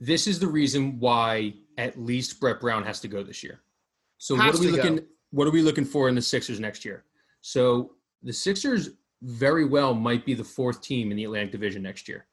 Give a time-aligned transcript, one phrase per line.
[0.00, 3.60] this is the reason why at least Brett Brown has to go this year.
[4.18, 4.82] So Has what are we to go.
[4.82, 5.06] looking?
[5.30, 7.04] What are we looking for in the Sixers next year?
[7.40, 8.90] So the Sixers
[9.22, 12.26] very well might be the fourth team in the Atlantic Division next year.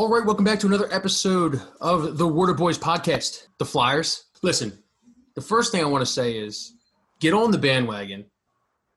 [0.00, 4.24] All right, welcome back to another episode of the Water Boys podcast, the Flyers.
[4.40, 4.82] Listen,
[5.34, 6.72] the first thing I want to say is
[7.18, 8.24] get on the bandwagon.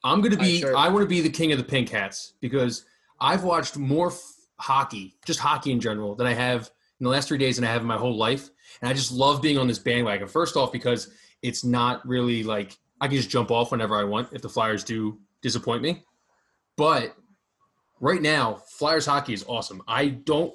[0.01, 1.89] I'm going to I be, sure- I want to be the king of the pink
[1.89, 2.85] hats because
[3.19, 7.27] I've watched more f- hockey, just hockey in general, than I have in the last
[7.27, 8.49] three days than I have in my whole life.
[8.81, 10.29] And I just love being on this bandwagon.
[10.29, 11.09] First off, because
[11.41, 14.85] it's not really like I can just jump off whenever I want if the Flyers
[14.85, 16.05] do disappoint me.
[16.77, 17.13] But
[17.99, 19.83] right now, Flyers hockey is awesome.
[19.85, 20.53] I don't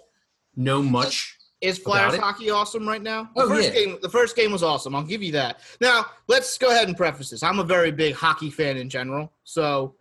[0.59, 1.37] know much.
[1.61, 3.31] Is Flyers hockey awesome right now?
[3.35, 3.75] The Oh, first yeah.
[3.75, 4.95] game, the first game was awesome.
[4.95, 5.61] I'll give you that.
[5.81, 7.43] Now, let's go ahead and preface this.
[7.43, 9.33] I'm a very big hockey fan in general.
[9.45, 9.95] So,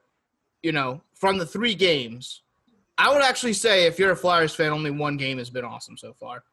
[0.61, 2.43] you know, from the three games,
[2.99, 5.97] I would actually say if you're a Flyers fan, only one game has been awesome
[5.97, 6.43] so far.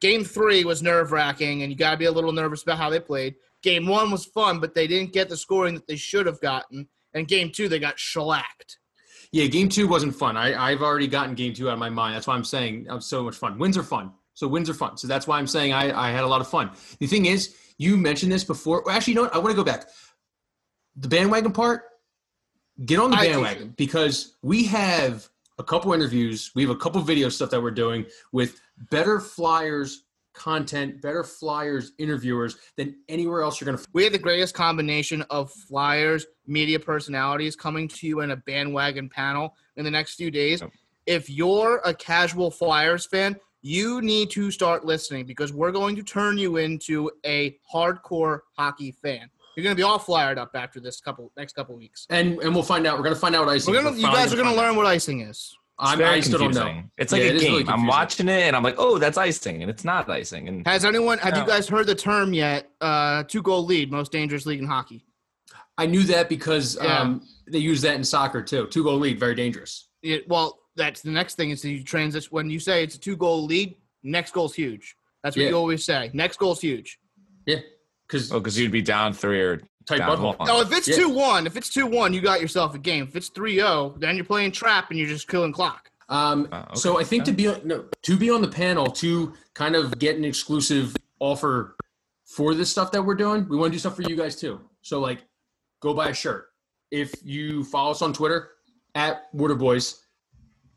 [0.00, 2.88] Game three was nerve wracking, and you got to be a little nervous about how
[2.90, 3.34] they played.
[3.62, 6.88] Game one was fun, but they didn't get the scoring that they should have gotten.
[7.14, 8.78] And game two, they got shellacked.
[9.34, 10.36] Yeah, game two wasn't fun.
[10.36, 12.14] I, I've already gotten game two out of my mind.
[12.14, 13.58] That's why I'm saying I'm so much fun.
[13.58, 14.12] Wins are fun.
[14.34, 14.96] So wins are fun.
[14.96, 16.70] So that's why I'm saying I, I had a lot of fun.
[17.00, 18.84] The thing is, you mentioned this before.
[18.86, 19.34] well, Actually, you know what?
[19.34, 19.88] I want to go back.
[20.98, 21.82] The bandwagon part,
[22.86, 26.52] get on the bandwagon because we have a couple interviews.
[26.54, 30.03] We have a couple video stuff that we're doing with better Flyers
[30.34, 35.22] content, better Flyers interviewers than anywhere else you're going to We have the greatest combination
[35.30, 40.30] of Flyers media personalities coming to you in a bandwagon panel in the next few
[40.30, 40.60] days.
[40.60, 40.70] Yep.
[41.06, 46.02] If you're a casual Flyers fan, you need to start listening because we're going to
[46.02, 49.30] turn you into a hardcore hockey fan.
[49.56, 52.06] You're going to be all flyered up after this couple next couple weeks.
[52.10, 52.98] and and we'll find out.
[52.98, 53.72] We're going to find out what icing.
[53.72, 54.02] We're gonna, is.
[54.02, 54.66] you guys are going to find out.
[54.66, 55.56] learn what icing is.
[55.80, 56.60] It's I'm, very I still don't know.
[56.60, 56.90] confusing.
[56.98, 57.52] It's like Yeah, a it is game.
[57.52, 60.46] really I'm watching it and I'm like, oh, that's icing, and it's not icing.
[60.48, 62.70] And Has anyone have you guys heard the term yet?
[62.80, 65.04] Uh, two goal lead, most dangerous league in hockey.
[65.76, 67.00] I knew that because Yeah.
[67.00, 68.68] um, they use that in soccer too.
[68.68, 69.88] Two goal lead, very dangerous.
[70.02, 73.00] It, well, that's the next thing is that you transition when you say it's a
[73.00, 73.74] two goal lead.
[74.04, 74.94] Next goal's huge.
[75.24, 75.48] That's what Yeah.
[75.48, 76.10] you always say.
[76.12, 76.98] Next goal's huge.
[77.46, 77.56] Yeah,
[78.06, 80.38] because oh, because you'd be down three or tight down butthole.
[80.38, 80.48] one.
[80.50, 80.96] Oh, if it's Yeah.
[80.96, 83.04] two one, if it's two one, you got yourself a game.
[83.04, 85.90] If it's 3-0, then you're playing trap and you're just killing clock.
[86.08, 86.74] Um, Oh, okay.
[86.74, 89.98] So I think to be on, no, to be on the panel to kind of
[89.98, 91.76] get an exclusive offer
[92.24, 94.60] for this stuff that we're doing, we want to do stuff for you guys too.
[94.82, 95.24] So like,
[95.80, 96.48] go buy a shirt.
[96.90, 98.50] If you follow us on Twitter
[98.94, 100.02] at Water Boys,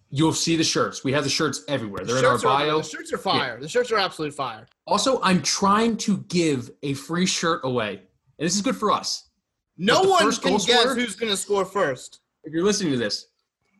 [0.09, 1.03] you'll see the shirts.
[1.03, 2.05] We have the shirts everywhere.
[2.05, 2.77] They're in our shirts are, bio.
[2.77, 3.59] the shirts are fire.
[3.59, 4.65] The shirts are absolute fire.
[4.85, 8.03] Also, I'm trying to give a free shirt away,
[8.39, 9.29] and this is good for us.
[9.77, 12.21] No one can guess scorer- who's going to score first.
[12.43, 13.27] if you're listening to this,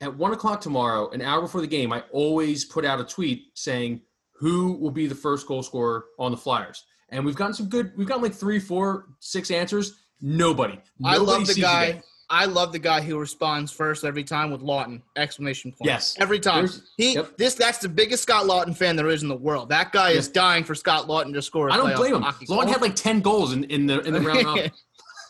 [0.01, 3.47] at one o'clock tomorrow, an hour before the game, I always put out a tweet
[3.55, 4.01] saying
[4.33, 6.85] who will be the first goal scorer on the Flyers.
[7.09, 7.93] And we've gotten some good.
[7.97, 9.95] We've gotten like three, four, six answers.
[10.21, 10.79] Nobody.
[11.03, 12.01] I Nobody love the guy.
[12.29, 15.87] I love the guy who responds first every time with Laughton exclamation point.
[15.89, 16.15] Yes.
[16.19, 16.65] every time.
[16.65, 17.37] There's- He yep.
[17.37, 19.69] this that's the biggest Scott Laughton fan there is in the world.
[19.69, 21.69] That guy is dying for Scott Laughton to score.
[21.69, 22.21] a I don't blame him.
[22.21, 22.67] hockey Laughton goal.
[22.67, 24.71] had like ten goals in, in the in the round.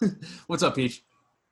[0.48, 1.04] What's up, Peach?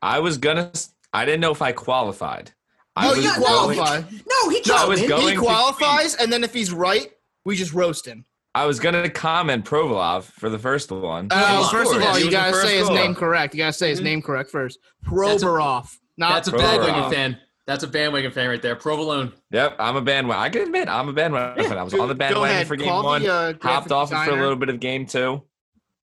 [0.02, 0.72] I was gonna.
[1.14, 2.52] I didn't know if I qualified.
[2.96, 4.00] I Oh, was you yeah, no, going- qualify.
[4.02, 7.12] No, he No, I was going- He to qualifies, and then if he's right,
[7.44, 8.26] we just roast him.
[8.56, 11.28] I was gonna comment Provolov for the first one.
[11.30, 12.96] Uh, he first of all, you was gotta say his goal.
[12.96, 13.54] name correct.
[13.54, 14.04] You gotta say his Mhm.
[14.04, 14.80] name correct first.
[15.04, 16.78] That's a- Provorov, That's a Provolone.
[16.80, 17.38] bandwagon fan.
[17.68, 18.76] That's a bandwagon fan right there.
[18.76, 19.34] Provolone.
[19.52, 20.42] Yep, I'm a bandwagon.
[20.44, 21.78] I can admit I'm a bandwagon fan.
[21.78, 23.26] I was on the bandwagon ahead, for game call the, one.
[23.26, 25.44] uh, graphic hopped off it for a little bit of game two.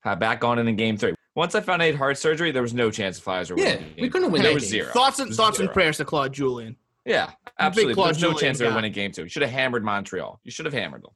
[0.01, 1.15] Had back on it in game three.
[1.35, 3.77] Once I found I had heart surgery, there was no chance the Flyers were Yeah,
[3.77, 3.93] winning.
[3.97, 4.93] the we couldn't win There was zero.
[4.93, 6.77] Thoughts and thoughts and prayers to Claude Julien.
[7.07, 7.95] Yeah, absolutely.
[7.95, 8.77] There's no Julien chance they were guy.
[8.77, 9.23] winning game two.
[9.23, 10.41] You should have hammered Montreal.
[10.45, 11.13] You should have hammered them.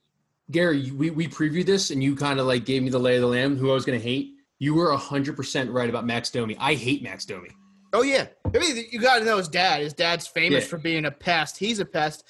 [0.51, 3.21] Gary, we, we previewed this and you kind of like gave me the lay of
[3.23, 4.33] the land, who I was going to hate.
[4.59, 6.57] You were 100% right about Max Domi.
[6.59, 7.51] I hate Max Domi.
[7.93, 9.81] Oh yeah, I mean you got to know his dad.
[9.81, 10.69] His dad's famous Yeah.
[10.69, 11.57] for being a pest.
[11.57, 12.25] He's a pest.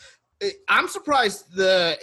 [0.69, 1.99] I'm surprised the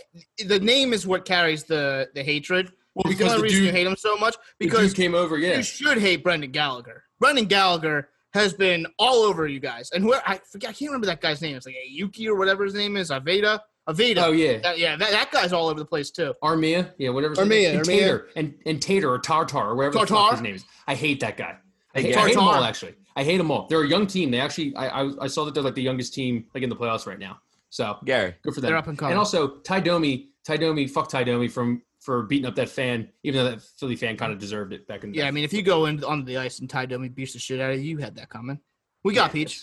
[0.45, 2.71] the name is what carries the the hatred.
[2.95, 5.57] Well, because the the reason you hate him so much because dude came over, yeah.
[5.57, 7.03] you should hate Brendan Gallagher.
[7.19, 11.07] Brendan Gallagher has been all over you guys, and who I forget, I can't remember
[11.07, 11.55] that guy's name.
[11.55, 13.11] It's like Yuki or whatever his name is.
[13.11, 14.23] Aveda, Aveda.
[14.23, 14.59] Oh, yeah.
[14.59, 16.33] That- yeah, that, that guy's all over the place too.
[16.43, 17.35] Armia, yeah, whatever.
[17.35, 17.73] his name Armia, is.
[17.75, 17.85] and Armia.
[17.99, 20.31] Tater, and, and Tater or Tartar or whatever the fuck Tartar?
[20.35, 20.65] his name is.
[20.87, 21.57] I hate that guy.
[21.95, 22.95] I hate, I hate them all actually.
[23.15, 23.67] I hate them all.
[23.67, 24.31] They're a young team.
[24.31, 26.75] They actually, I, I, I saw that they're like the youngest team like in the
[26.75, 27.39] playoffs right now.
[27.69, 28.69] So Gary, good for them.
[28.69, 29.11] They're up and coming.
[29.11, 33.09] And also, Ty Domi Ty Domi, fuck Ty Domi from for beating up that fan,
[33.23, 35.11] even though that Philly fan kind of deserved it back in.
[35.11, 35.27] the Yeah, day.
[35.29, 37.59] I mean, if you go in onto the ice and Ty Domi beats the shit
[37.61, 38.59] out of you, you had that coming.
[39.03, 39.61] We got Yeah, Peach.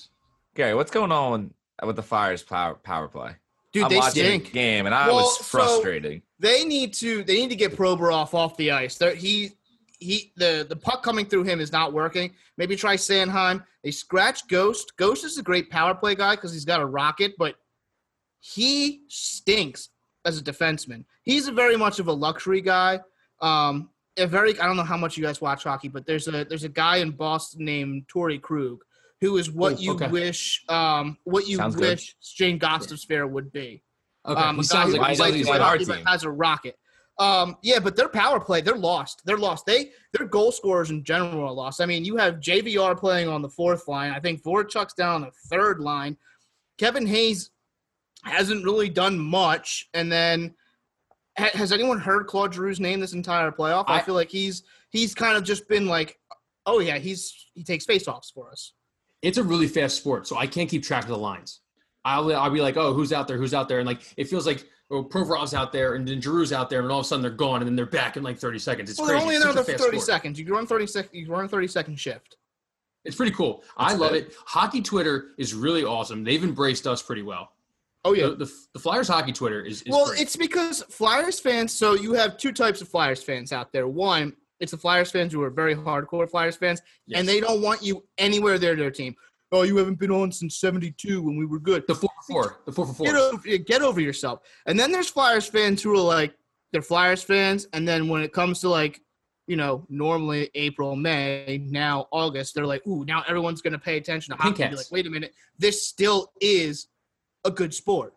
[0.55, 1.53] Gary, what's going on
[1.85, 3.33] with the Flyers power power play?
[3.73, 4.47] Dude, I'm they stink.
[4.47, 6.23] the game and I Well, was so- frustrating.
[6.39, 8.97] They need to they need to get Provorov off the ice.
[8.97, 9.53] They're, he
[9.99, 12.35] he the the puck coming through him is not working.
[12.57, 13.63] Maybe try Sanheim.
[13.85, 14.97] They scratch Ghost.
[14.97, 17.57] Ghost is a great power play guy because he's got a rocket, but
[18.41, 19.91] he stinks
[20.25, 21.05] as a defenseman.
[21.23, 23.01] He's a very much of a luxury guy.
[23.41, 26.45] Um, a very I don't know how much you guys watch hockey, but there's a
[26.45, 28.83] there's a guy in Boston named Torey Krug
[29.21, 30.09] who is what Oh, you okay.
[30.09, 31.91] wish um what you Sounds good.
[31.99, 33.83] wish Shane Gostisbehere would be.
[34.27, 36.05] Okay, Um, he sounds like he is sounds he like he's like our team?
[36.07, 36.77] has a rocket.
[37.19, 39.21] Um, yeah, but their power play, they're lost.
[39.27, 39.67] They're lost.
[39.67, 41.81] They their goal scorers in general are lost.
[41.83, 44.11] I mean, you have JVR playing on the fourth line.
[44.13, 46.17] I think Voracek's down on the third line.
[46.79, 47.51] Kevin Hayes
[48.25, 49.89] hasn't really done much.
[49.93, 50.55] And then,
[51.39, 53.85] ha- has anyone heard Claude Giroux's name this entire playoff?
[53.87, 56.19] I, I- feel like he's he's kind of just been like,
[56.65, 58.73] oh yeah, he's he takes faceoffs for us.
[59.23, 61.61] It's a really fast sport, so I can't keep track of the lines.
[62.05, 63.37] I'll I'll be like, oh, who's out there?
[63.37, 63.79] Who's out there?
[63.79, 66.91] And like it feels like oh, Provorov's out there, and then Giroux's out there, and
[66.91, 68.91] all of a sudden they're gone, and then they're back in like 30 seconds.
[68.91, 69.23] It's well, crazy.
[69.23, 70.03] only It's in there for thirty sport.
[70.03, 70.41] seconds.
[70.41, 71.09] You run thirty sec.
[71.13, 72.37] You run a thirty second shift.
[73.05, 73.65] It's pretty cool.
[73.77, 74.25] I love good.
[74.27, 74.35] it.
[74.47, 76.23] Hockey Twitter is really awesome.
[76.25, 77.53] They've embraced us pretty well.
[78.05, 80.21] Oh yeah, The, the, the Flyers hockey Twitter is, is well, great.
[80.21, 81.73] it's because Flyers fans.
[81.73, 83.89] So you have two types of Flyers fans out there.
[83.89, 87.19] One, it's the Flyers fans who are very hardcore Flyers fans, Yes.
[87.19, 89.15] and they don't want you anywhere near their team.
[89.53, 91.85] Oh, you haven't been on since '72 when we were good.
[91.89, 92.61] the four for four.
[92.67, 93.21] The four for Get four.
[93.21, 94.41] over, get over yourself.
[94.67, 96.35] And then there's Flyers fans who are like
[96.73, 99.01] they're Flyers fans, and then when it comes to like,
[99.49, 104.37] you know, normally April, May, now August, they're like, ooh, now everyone's gonna pay attention
[104.37, 104.71] to Pink hockey.
[104.71, 106.87] be like, wait a minute, this still is
[107.45, 108.15] a good sport.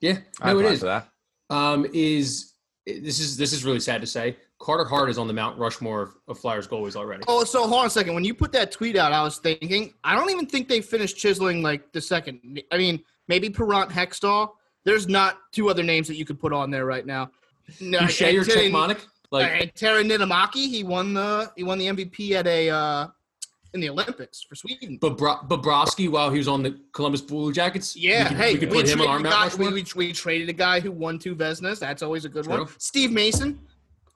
[0.00, 1.08] Yeah, I no, it apply for that.
[1.50, 2.52] Um, is
[2.86, 4.36] this is this is really sad to say.
[4.64, 7.22] Carter Hart is on the Mount Rushmore of, of Flyers goalies already.
[7.28, 8.14] Oh, so hold on a second.
[8.14, 11.18] When you put that tweet out, I was thinking, I don't even think they finished
[11.18, 12.62] chiseling like the second.
[12.72, 14.52] I mean, maybe Parent Hextall.
[14.84, 17.30] There's not two other names that you could put on there right now.
[17.78, 19.04] No, Boucher or and Cechmanek?
[19.30, 23.08] Like and Terry Niittymaki, he won the he won the MVP at a uh,
[23.74, 24.98] in the Olympics for Sweden.
[24.98, 27.96] Bobro- Bobrovsky while he was on the Columbus Blue Jackets.
[27.96, 30.12] Yeah, could, hey, we could put him on traded our a guy, we, we, we
[30.12, 31.80] traded a guy who won two Vezinas.
[31.80, 32.66] That's always a good one.
[32.78, 33.58] Steve Mason,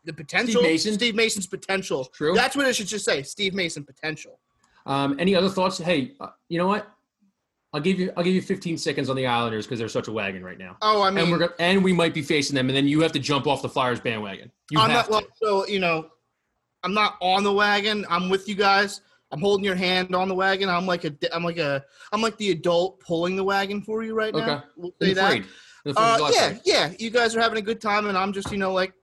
[0.08, 0.62] the potential.
[0.62, 0.94] Mason?
[0.94, 2.06] Steve Mason's potential.
[2.06, 2.34] True.
[2.34, 3.22] That's what it should just say.
[3.22, 4.40] Steve Mason potential.
[4.86, 5.78] Um, any other thoughts?
[5.78, 6.88] Hey, uh, you know what?
[7.74, 10.12] I'll give you I'll give you 15 seconds on the Islanders because they're such a
[10.12, 10.78] wagon right now.
[10.80, 13.12] Oh, I mean, and we're and we might be facing them, and then you have
[13.12, 14.50] to jump off the Flyers bandwagon.
[14.70, 16.08] You I'm have not, well, so you know,
[16.82, 18.06] I'm not on the wagon.
[18.08, 19.02] I'm with you guys.
[19.30, 20.70] I'm holding your hand on the wagon.
[20.70, 24.14] I'm like a, I'm like a, I'm like the adult pulling the wagon for you
[24.14, 24.40] right now.
[24.40, 24.64] Okay.
[24.78, 25.28] We'll say that.
[25.28, 25.44] parade.
[25.84, 26.94] In the Uh, Fourth of July yeah, yeah.
[26.98, 28.94] You guys are having a good time, and I'm just, you know, like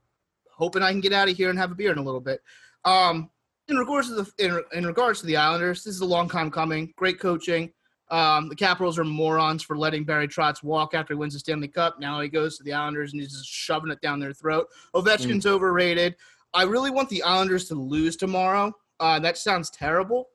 [0.56, 2.40] hoping I can get out of here and have a beer in a little bit.
[2.84, 3.30] Um,
[3.68, 6.50] in regards to the in, in regards to the Islanders, this is a long time
[6.50, 6.92] coming.
[6.96, 7.72] Great coaching.
[8.10, 11.66] Um, the Capitals are morons for letting Barry Trotz walk after he wins the Stanley
[11.66, 11.98] Cup.
[11.98, 14.68] Now he goes to the Islanders and he's just shoving it down their throat.
[14.94, 16.14] Ovechkin's overrated.
[16.54, 18.72] I really want the Islanders to lose tomorrow.
[19.00, 20.28] Uh, that sounds terrible,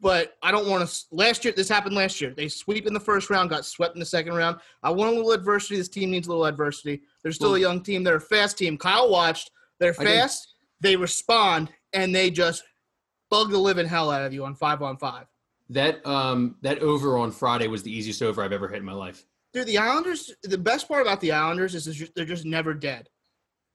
[0.00, 1.04] but I don't want to.
[1.10, 2.32] Last year, this happened last year.
[2.36, 4.58] They sweep in the first round, got swept in the second round.
[4.82, 5.76] I want a little adversity.
[5.76, 7.02] This team needs a little adversity.
[7.22, 8.04] They're still a young team.
[8.04, 8.76] They're a fast team.
[8.78, 9.50] Kyle watched.
[9.78, 10.54] They're fast.
[10.80, 12.62] They respond, and they just
[13.30, 15.26] bug the living hell out of you on five on five.
[15.70, 18.92] That um that over on Friday was the easiest over I've ever hit in my
[18.92, 19.24] life.
[19.52, 20.32] Dude, the Islanders.
[20.42, 23.08] The best part about the Islanders is just- they're just never dead.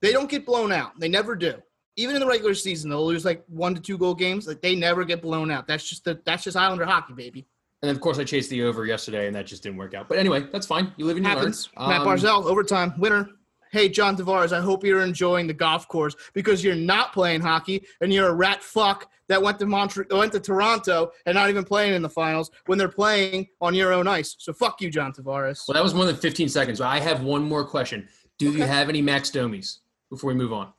[0.01, 1.00] They don't get blown out.
[1.00, 1.62] They never do.
[1.95, 4.47] Even in the regular season, they'll lose like one to two goal games.
[4.47, 5.67] Like they never get blown out.
[5.67, 7.45] That's just the that's just Islander hockey, baby.
[7.81, 10.07] And of course, I chased the over yesterday, and that just didn't work out.
[10.07, 10.93] But anyway, that's fine.
[10.97, 11.69] You live and you Happens.
[11.77, 11.89] learn.
[11.89, 13.29] Matt Um, Barzal, overtime winner.
[13.73, 17.83] Hey, John Tavares, I hope you're enjoying the golf course because you're not playing hockey
[18.01, 21.63] and you're a rat fuck that went to Montreal, went to Toronto and not even
[21.63, 24.35] playing in the finals when they're playing on your own ice.
[24.38, 25.67] So fuck you, John Tavares.
[25.67, 26.81] Well, that was more than 15 seconds.
[26.81, 28.07] I have one more question.
[28.38, 29.79] Do you have any Max Domies
[30.12, 30.71] before we move on?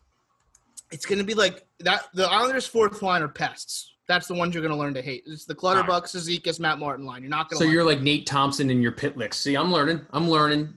[0.92, 2.04] It's gonna be like that.
[2.14, 3.90] The Islanders' fourth line are pests.
[4.06, 5.24] That's the ones you're gonna learn to hate.
[5.26, 7.22] It's the Clutterbuck, Cizikas, Matt Martin line.
[7.22, 7.58] You're not gonna.
[7.58, 9.32] So you're like Nate Thompson in your Pitlick.
[9.34, 10.02] See, I'm learning.
[10.12, 10.74] I'm learning.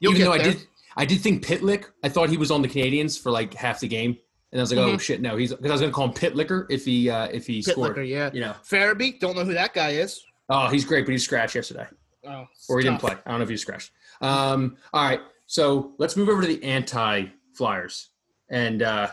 [0.00, 0.40] You'll Even though there.
[0.48, 0.66] I did,
[0.98, 1.86] I did think Pitlick.
[2.04, 4.18] I thought he was on the Canadiens for like half the game,
[4.52, 5.00] and I was like, oh Mhm.
[5.00, 7.62] shit, no, he's because I was gonna call him Pitlicker if he uh, if he
[7.62, 7.96] Pit scored.
[8.06, 8.30] yeah.
[8.34, 10.22] You know, Farabee, don't know who that guy is.
[10.50, 11.86] oh, he's great, but he scratched yesterday,
[12.28, 13.14] Oh, or he didn't play.
[13.24, 13.90] I don't know if he scratched.
[14.20, 18.10] Um, all right, so let's move over to the anti Flyers,
[18.48, 19.08] and uh,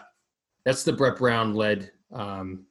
[0.66, 2.66] that's the Brett Brown led um,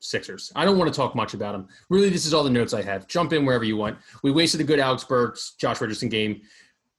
[0.00, 0.52] Sixers.
[0.54, 1.68] I don't want to talk much about them.
[1.88, 3.08] Really, this is all the notes I have.
[3.08, 3.98] Jump in wherever you want.
[4.22, 6.42] We wasted a good Alec Burks, Josh Richardson game.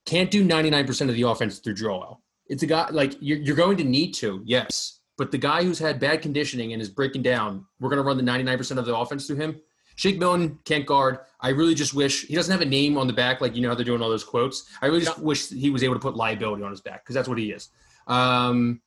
[0.05, 2.21] can't do 99% of the offense through Joel.
[2.47, 4.99] It's a guy like you're, you're going to need to, yes.
[5.17, 8.17] But the guy who's had bad conditioning and is breaking down, we're going to run
[8.17, 9.61] the 99% of the offense through him.
[9.95, 11.19] Shake Milton can't guard.
[11.41, 13.67] I really just wish he doesn't have a name on the back, like you know
[13.67, 14.69] how they're doing all those quotes.
[14.81, 17.27] I really just wish he was able to put liability on his back because that's
[17.27, 17.67] what he is.
[18.07, 18.81] Um,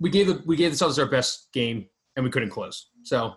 [0.00, 1.86] we gave the, we gave the Celtics our best game
[2.16, 2.90] and we couldn't close.
[3.02, 3.34] So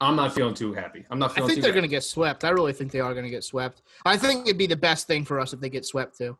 [0.00, 1.04] I'm not feeling too happy.
[1.10, 2.44] I'm not I think they're going to get swept.
[2.44, 3.82] I really think they are going to get swept.
[4.04, 6.36] I think it'd be the best thing for us if they get swept too.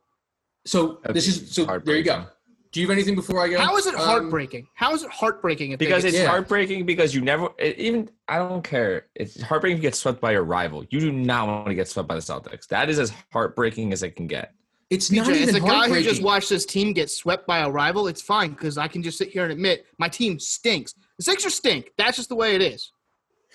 [0.64, 2.26] So this is so there you go.
[2.72, 3.58] Do you have anything before I go?
[3.58, 4.66] How is it Um, heartbreaking?
[4.74, 6.28] How is it heartbreaking if Because they it's get Yeah.
[6.30, 9.06] heartbreaking because you never it, even I don't care.
[9.14, 10.84] It's heartbreaking if you get swept by your rival.
[10.90, 12.66] You do not want to get swept by the Celtics.
[12.66, 14.52] That is as heartbreaking as it can get.
[14.90, 17.58] It's PJ, not as even a guy who just watched his team get swept by
[17.60, 20.94] a rival, it's fine because I can just sit here and admit my team stinks.
[21.18, 21.90] The Sixers stink.
[21.98, 22.92] That's just the way it is.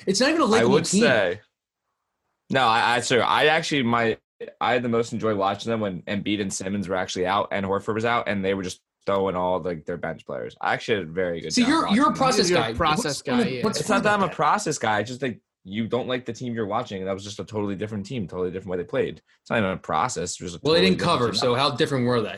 [0.06, 1.02] It's not even a I likable I would team.
[1.04, 1.42] say.
[2.50, 4.18] No, I, I sir, I actually my
[4.60, 7.66] I had the most enjoy watching them when Embiid and Simmons were actually out and
[7.66, 10.56] Horford was out, and they were just throwing all like their bench players.
[10.60, 11.54] I actually had a very good.
[11.54, 12.16] See, time you're you're a them.
[12.16, 12.74] process You're a guy.
[12.74, 13.64] process What's- guy, yeah.
[13.64, 15.00] what's It's not that about I'm a process guy.
[15.00, 17.06] It's just like you don't like the team you're watching.
[17.06, 19.22] That was just a totally different team, totally different way they played.
[19.42, 20.40] It's not even a process.
[20.40, 22.38] It was a Well, they didn't cover, so how different were they?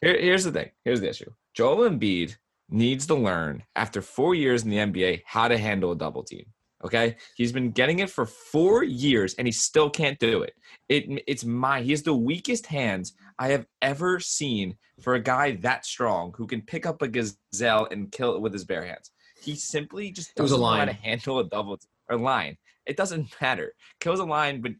[0.00, 0.70] Here, here's the thing.
[0.84, 1.30] Here's the issue.
[1.54, 2.36] Joel Embiid
[2.68, 6.46] needs to learn after four years in the NBA how to handle a double team.
[6.84, 10.52] Okay, he's been getting it for four years and he still can't do it.
[10.90, 15.56] It it's my he has the weakest hands I have ever seen for a guy
[15.56, 19.10] that strong who can pick up a gazelle and kill it with his bare hands.
[19.40, 20.88] He simply just doesn't know how line.
[20.88, 21.78] to handle a double
[22.10, 22.58] or line.
[22.86, 23.72] It doesn't matter.
[24.00, 24.72] Kills a line, but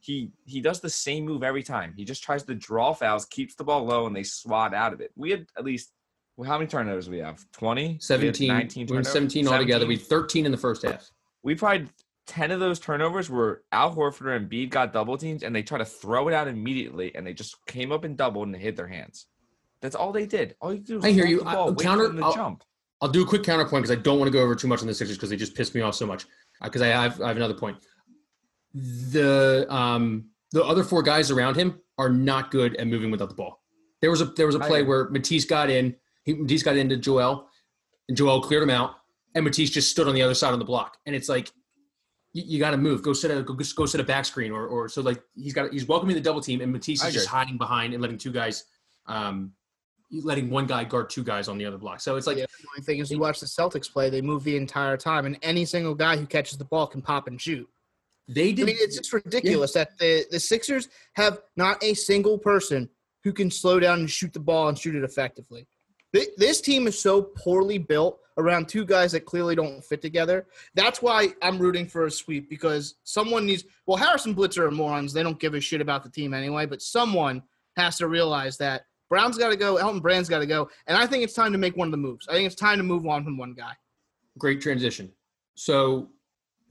[0.00, 1.94] he he does the same move every time.
[1.96, 5.00] He just tries to draw fouls, keeps the ball low, and they swat out of
[5.00, 5.12] it.
[5.16, 5.92] We had at least
[6.36, 7.44] well, how many turnovers do we have?
[7.52, 7.98] 20?
[8.00, 9.12] 17, 19 we were turnovers?
[9.12, 9.86] 17 altogether.
[9.86, 11.10] We had 13 in the first half.
[11.42, 11.88] we probably
[12.26, 15.78] 10 of those turnovers were Al Horford and Embiid got double teams and they tried
[15.78, 18.86] to throw it out immediately and they just came up and doubled and hit their
[18.86, 19.26] hands.
[19.82, 20.54] That's all they did.
[20.62, 21.38] All you do I hear you.
[21.40, 22.64] The ball, I- counter- to I'll- jump.
[23.02, 24.86] I'll do a quick counterpoint because I don't want to go over too much on
[24.86, 26.24] the Sixers because they just pissed me off so much.
[26.62, 27.78] Because I have I have another point.
[28.74, 33.34] The um the other four guys around him are not good at moving without the
[33.34, 33.62] ball.
[34.00, 35.96] There was a there was a play where Matisse got in.
[36.24, 37.48] He, Matisse got into Joel,
[38.08, 38.96] and Joel cleared him out,
[39.34, 40.98] and Matisse just stood on the other side on the block.
[41.06, 41.50] And it's like,
[42.32, 43.02] you, you got to move.
[43.02, 45.72] Go set a go, go set a back screen, or or so like he's got
[45.72, 48.64] he's welcoming the double team, and Matisse is just hiding behind and letting two guys,
[49.06, 49.52] um,
[50.20, 52.00] letting one guy guard two guys on the other block.
[52.00, 52.46] So it's like Yeah.
[52.60, 55.38] The only thing is, you watch the Celtics play; they move the entire time, and
[55.42, 57.68] any single guy who catches the ball can pop and shoot.
[58.28, 58.64] they did.
[58.64, 62.88] I mean, it's just ridiculous that the the Sixers have not a single person
[63.24, 65.66] who can slow down and shoot the ball and shoot it effectively.
[66.36, 70.46] This team is so poorly built around two guys that clearly don't fit together.
[70.74, 73.64] That's why I'm rooting for a sweep because someone needs.
[73.86, 75.12] Well, Harrison Blitzer are morons.
[75.12, 76.66] They don't give a shit about the team anyway.
[76.66, 77.42] But someone
[77.76, 81.06] has to realize that Brown's got to go, Elton Brand's got to go, and I
[81.06, 82.26] think it's time to make one of the moves.
[82.28, 83.72] I think it's time to move on from one guy.
[84.38, 85.12] great transition.
[85.54, 86.08] So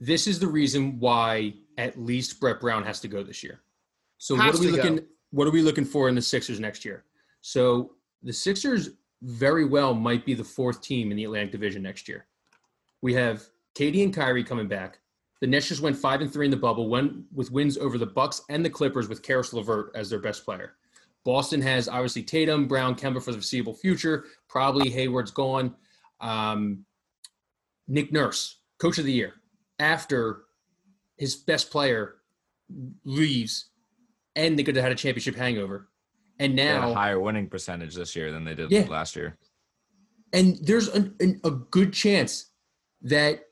[0.00, 3.60] this is the reason why at least Brett Brown has to go this year.
[4.18, 4.76] So what are we to go.
[4.76, 7.04] looking what are we looking for in the Sixers next year?
[7.42, 7.92] So
[8.24, 8.90] the Sixers
[9.22, 12.26] very well might be the fourth team in the Atlantic Division next year.
[13.02, 13.44] We have
[13.76, 14.98] Katie and Kyrie coming back.
[15.40, 18.06] The Nets just went five and three in the bubble, went with wins over the
[18.06, 20.74] Bucks and the Clippers with Caris LeVert as their best player.
[21.24, 24.24] Boston has obviously Tatum, Brown, Kemba for the foreseeable future.
[24.48, 25.74] Probably Hayward's gone.
[26.20, 26.84] Um,
[27.88, 29.34] Nick Nurse, coach of the year,
[29.78, 30.42] after
[31.16, 32.16] his best player
[33.04, 33.66] leaves,
[34.34, 35.88] and they could have had a championship hangover.
[36.38, 38.86] And They had now a higher winning percentage this year than they did Yeah.
[38.88, 39.36] last year.
[40.32, 42.46] and there's a, an- a good chance
[43.02, 43.44] that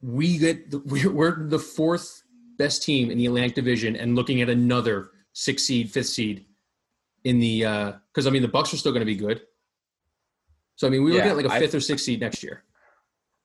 [0.00, 2.22] we get the, we're, we're the fourth
[2.58, 6.46] best team in the Atlantic Division and looking at another six seed, fifth seed
[7.26, 9.42] in the uh, because I mean the Bucks are still going to be good.
[10.76, 12.42] So I mean we were Yeah, looking at like a fifth or sixth seed next
[12.42, 12.62] year.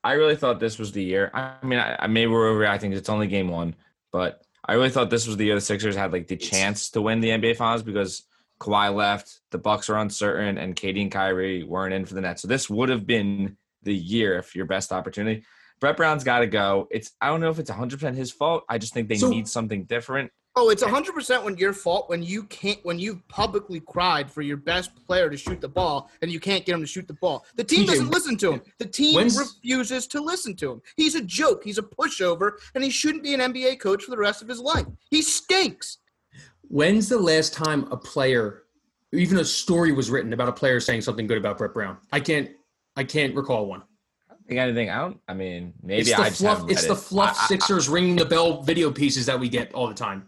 [0.03, 1.31] I really thought this was the year.
[1.33, 2.93] I I mean, I, I maybe we're overreacting.
[2.93, 3.75] It's only game one,
[4.11, 7.01] but I really thought this was the year the Sixers had like the chance to
[7.01, 8.23] win the NBA Finals because
[8.59, 12.43] Kawhi left, the Bucks are uncertain, and Katie and Kyrie weren't in for the Nets.
[12.43, 15.43] So this would have been the year if your best opportunity.
[15.79, 16.87] Brett Brown's got to go.
[16.91, 18.63] It's I don't know if it's 100 percent his fault.
[18.69, 20.31] I just think they So- need something different.
[20.57, 24.41] Oh, it's hundred percent when your fault when you can't when you publicly cried for
[24.41, 27.13] your best player to shoot the ball and you can't get him to shoot the
[27.13, 27.45] ball.
[27.55, 28.61] The team doesn't listen to him.
[28.77, 30.81] The team when's- refuses to listen to him.
[30.97, 31.63] He's a joke.
[31.63, 34.59] He's a pushover, and he shouldn't be an NBA coach for the rest of his
[34.59, 34.85] life.
[35.09, 35.99] He stinks.
[36.67, 38.63] When's the last time a player,
[39.13, 41.97] even a story was written about a player saying something good about Brett Brown?
[42.11, 42.49] I can't,
[42.97, 43.83] I can't recall one.
[44.29, 44.89] I don't think anything.
[44.89, 45.17] out.
[45.29, 46.57] I mean, maybe it's the I just fluff.
[46.57, 47.03] haven't It's read the it.
[47.03, 50.27] fluff I- I- Sixers ringing the bell video pieces that we get all the time.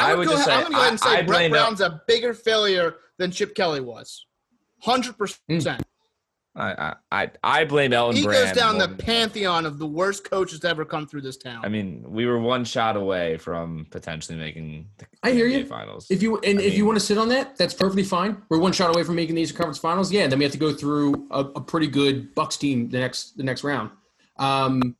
[0.00, 1.08] I I would, would go just ahead, say, I'm going to go ahead and say
[1.10, 4.26] I Brett blame El- Brown's a bigger failure than Chip Kelly was.
[4.86, 5.80] 100%.
[6.54, 8.48] I I I, I blame Ellen He Brand.
[8.48, 11.64] goes down the pantheon of the worst coaches to ever come through this town.
[11.64, 15.66] I mean, we were one shot away from potentially making the I hear NBA you.
[15.66, 16.10] finals.
[16.10, 18.42] If you and I if you want to sit on that, that's perfectly fine.
[18.50, 20.12] We're one shot away from making the Eastern Conference Finals.
[20.12, 22.98] Yeah, and then we have to go through a, a pretty good Bucks team the
[22.98, 23.90] next the next round.
[24.38, 24.94] Um,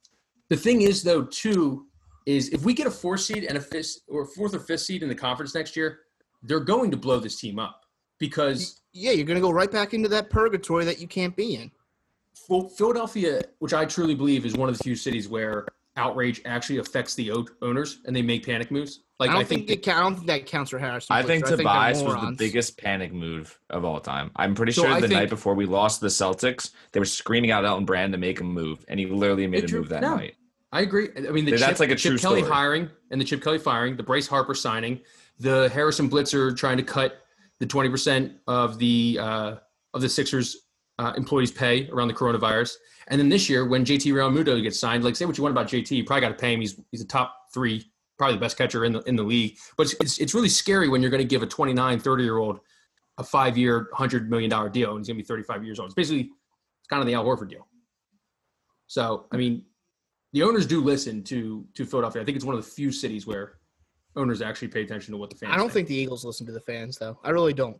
[0.49, 1.87] the thing is, though, too,
[2.27, 5.03] is if we get a fourth seed and a fifth or fourth or fifth seed
[5.03, 6.01] in the conference next year,
[6.43, 7.85] they're going to blow this team up
[8.19, 11.55] because yeah, you're going to go right back into that purgatory that you can't be
[11.57, 11.71] in.
[12.49, 16.79] Well, Philadelphia, which I truly believe is one of the few cities where outrage actually
[16.79, 19.01] affects the owners and they make panic moves.
[19.21, 21.15] Like I I, don't think, think, it ca- I don't think that counts for Harrison.
[21.15, 21.49] I think Blitzer.
[21.49, 24.31] they're Tobias was the biggest panic move of all time.
[24.35, 27.07] I'm pretty So sure I the think- night before we lost the Celtics, they were
[27.07, 29.91] screaming out Elton Brand to make a move, and he literally made a drew- move
[29.91, 30.17] that no.
[30.17, 30.35] night.
[30.73, 31.11] I agree.
[31.17, 32.53] I mean, the That's Chip, like a Chip Kelly story.
[32.53, 35.01] hiring and the Chip Kelly firing, the Bryce Harper signing,
[35.39, 37.19] the Harrison Blitzer trying to cut
[37.61, 39.55] the twenty percent of the uh,
[39.93, 40.57] of the Sixers
[40.99, 42.73] uh, employees' pay around the coronavirus,
[43.09, 45.69] and then this year when JT Realmuto gets signed, like say what you want about
[45.69, 46.61] JT, you probably got to pay him.
[46.61, 47.85] He's he's a top three,
[48.17, 49.59] probably the best catcher in the in the league.
[49.77, 52.39] But it's it's, it's really scary when you're going to give a 29, 30 year
[52.39, 52.61] old
[53.19, 55.79] a five year, hundred million dollar deal, and he's going to be thirty five years
[55.79, 55.89] old.
[55.89, 56.31] It's basically
[56.81, 57.67] it's kind of the Al Horford deal.
[58.87, 59.67] So I mean,
[60.33, 62.23] the owners do listen to to Philadelphia.
[62.23, 63.59] I think it's one of the few cities where
[64.17, 65.53] owners actually pay attention to what the fans.
[65.53, 67.19] I don't think the Eagles listen to the fans, though.
[67.25, 67.79] I really don't.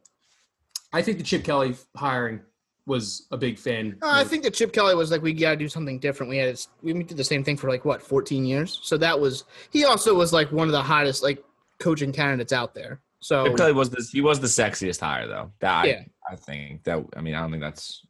[0.93, 2.41] I think the Chip Kelly hiring
[2.87, 3.97] was a big fan.
[4.03, 6.31] Uh, I think that Chip Kelly was like, we got to do something different.
[6.31, 8.81] We had we did the same thing for like what 14 years.
[8.83, 11.43] So that was he also was like one of the hottest like
[11.79, 13.01] coaching candidates out there.
[13.21, 15.53] So Chip Kelly was the, he was the sexiest hire though.
[15.61, 16.03] That Yeah.
[16.29, 18.05] I, I think that I mean I don't think that's.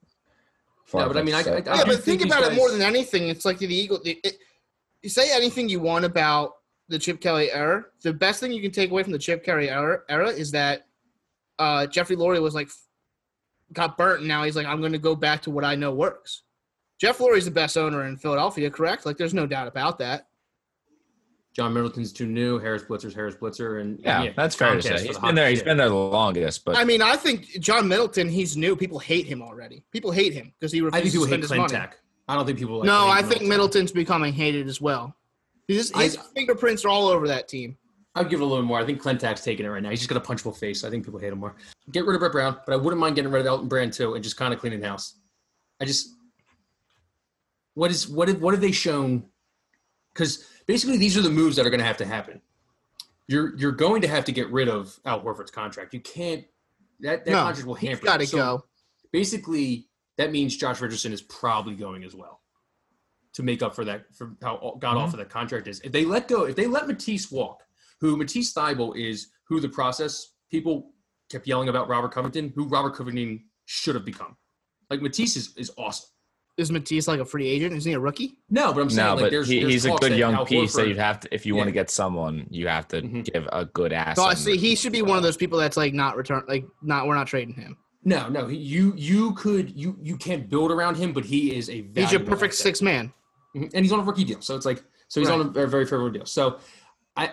[0.94, 2.70] No, but I mean, I- far-fetched I- yeah, but think think about these it more
[2.70, 3.28] than anything.
[3.28, 4.00] It's like the Eagle.
[4.02, 4.36] The, it,
[5.02, 6.52] you say anything you want about
[6.88, 7.84] the Chip Kelly era.
[8.02, 10.86] The best thing you can take away from the Chip Kelly era, era is that
[11.58, 12.68] uh, Jeffrey Lurie was like
[13.72, 15.92] got burnt, and now he's like, I'm going to go back to what I know
[15.92, 16.42] works.
[17.00, 19.06] Jeff Lurie's the best owner in Philadelphia, correct?
[19.06, 20.26] Like, there's no doubt about that.
[21.54, 22.58] John Middleton's too new.
[22.58, 24.96] Harris Blitzer's Harris Blitzer, and yeah, that's fair to Comcast say.
[24.98, 25.44] for He's the been there.
[25.44, 25.64] hot He's shit.
[25.66, 28.74] been there the longest, but I mean, I think John Middleton, he's new.
[28.74, 29.82] People hate him already.
[29.92, 31.86] People hate him because he I think refuses people to hate spend his money.
[31.86, 31.92] Klentak.
[32.28, 32.78] I don't think people.
[32.78, 35.14] Like no, hate I think Middleton's becoming hated as well.
[35.68, 37.76] His, his I- fingerprints are all over that team.
[38.14, 38.78] I'd give it a little more.
[38.78, 39.88] I think Klentak's taking it right now.
[39.88, 40.84] He's just got a punchable face.
[40.84, 41.54] I think people hate him more.
[41.92, 44.14] Get rid of Brett Brown, but I wouldn't mind getting rid of Elton Brand too,
[44.14, 45.14] and just kind of cleaning house.
[45.80, 46.08] I just,
[47.74, 49.24] what is what have, what have they shown?
[50.12, 52.40] Because basically, these are the moves that are going to have to happen.
[53.28, 55.94] You're you're going to have to get rid of Al Horford's contract.
[55.94, 56.44] You can't.
[57.00, 58.04] That that No, contract will hamper.
[58.04, 58.26] got to.
[58.26, 58.64] So go.
[59.12, 62.40] Basically, that means Josh Richardson is probably going as well
[63.34, 64.98] to make up for that for how god mm-hmm.
[64.98, 65.80] awful that contract is.
[65.80, 67.62] If they let go, if they let Matisse walk,
[68.00, 70.92] who Matisse Thybulle is, who the process people
[71.30, 74.36] kept yelling about Robert Covington, who Robert Covington should have become.
[74.90, 76.10] Like Matisse is, is awesome.
[76.58, 77.72] Is Matisse like a free agent?
[77.74, 78.36] Is he a rookie?
[78.50, 80.44] No, but I'm saying no, like but there's, he, there's he's a good young Al
[80.44, 83.24] piece that you'd have to if you want to get someone, you have to Mhm.
[83.24, 84.16] give a good ass.
[84.16, 87.06] So see he should be one of those people that's like not return, like not
[87.06, 87.78] we're not trading him.
[88.04, 91.86] No, no, you you could you you can't build around him, but he is a
[91.94, 92.64] He's your perfect asset.
[92.64, 93.12] six man.
[93.56, 93.70] Mhm.
[93.72, 94.42] and he's on a rookie deal.
[94.42, 95.40] So it's like so he's Right.
[95.40, 96.26] on a very, very favorable deal.
[96.26, 96.58] So
[97.16, 97.30] I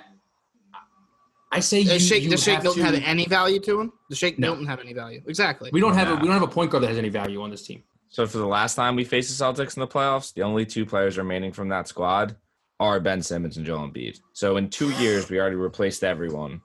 [1.52, 3.82] I say you, Does Shake, you does Shake have Milton to, have any value to
[3.82, 3.92] him?
[4.08, 4.50] Does Shake No.
[4.50, 5.22] Milton have any value?
[5.28, 5.72] Exactly.
[5.74, 7.50] we don't have a we don't have a point guard that has any value on
[7.50, 7.84] this team.
[8.10, 10.86] So for the last time we faced the Celtics in the playoffs, the only two
[10.86, 12.36] players remaining from that squad
[12.80, 14.20] are Ben Simmons and Joel Embiid.
[14.34, 16.62] So in two years, we already replaced everyone.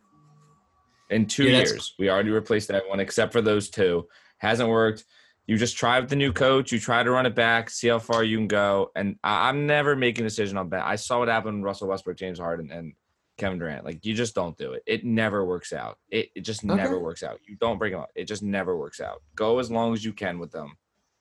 [1.11, 4.09] In two Yeah, years, we already replaced everyone except for those two.
[4.38, 5.04] Hasn't worked.
[5.46, 6.72] You just try with the new coach.
[6.72, 8.90] You try to run it back, see how far you can go.
[8.96, 10.80] And I, I'm never making a decision on Ben.
[10.80, 12.94] I saw what happened with Russell Westbrook, James Harden, and
[13.37, 13.85] Kevin Durant.
[13.85, 14.83] Like you just don't do it.
[14.87, 15.98] It never works out.
[16.09, 16.74] It, it just Okay.
[16.74, 17.40] never works out.
[17.46, 18.11] You don't bring them up.
[18.14, 19.22] It just never works out.
[19.37, 20.74] Go as long as you can with them.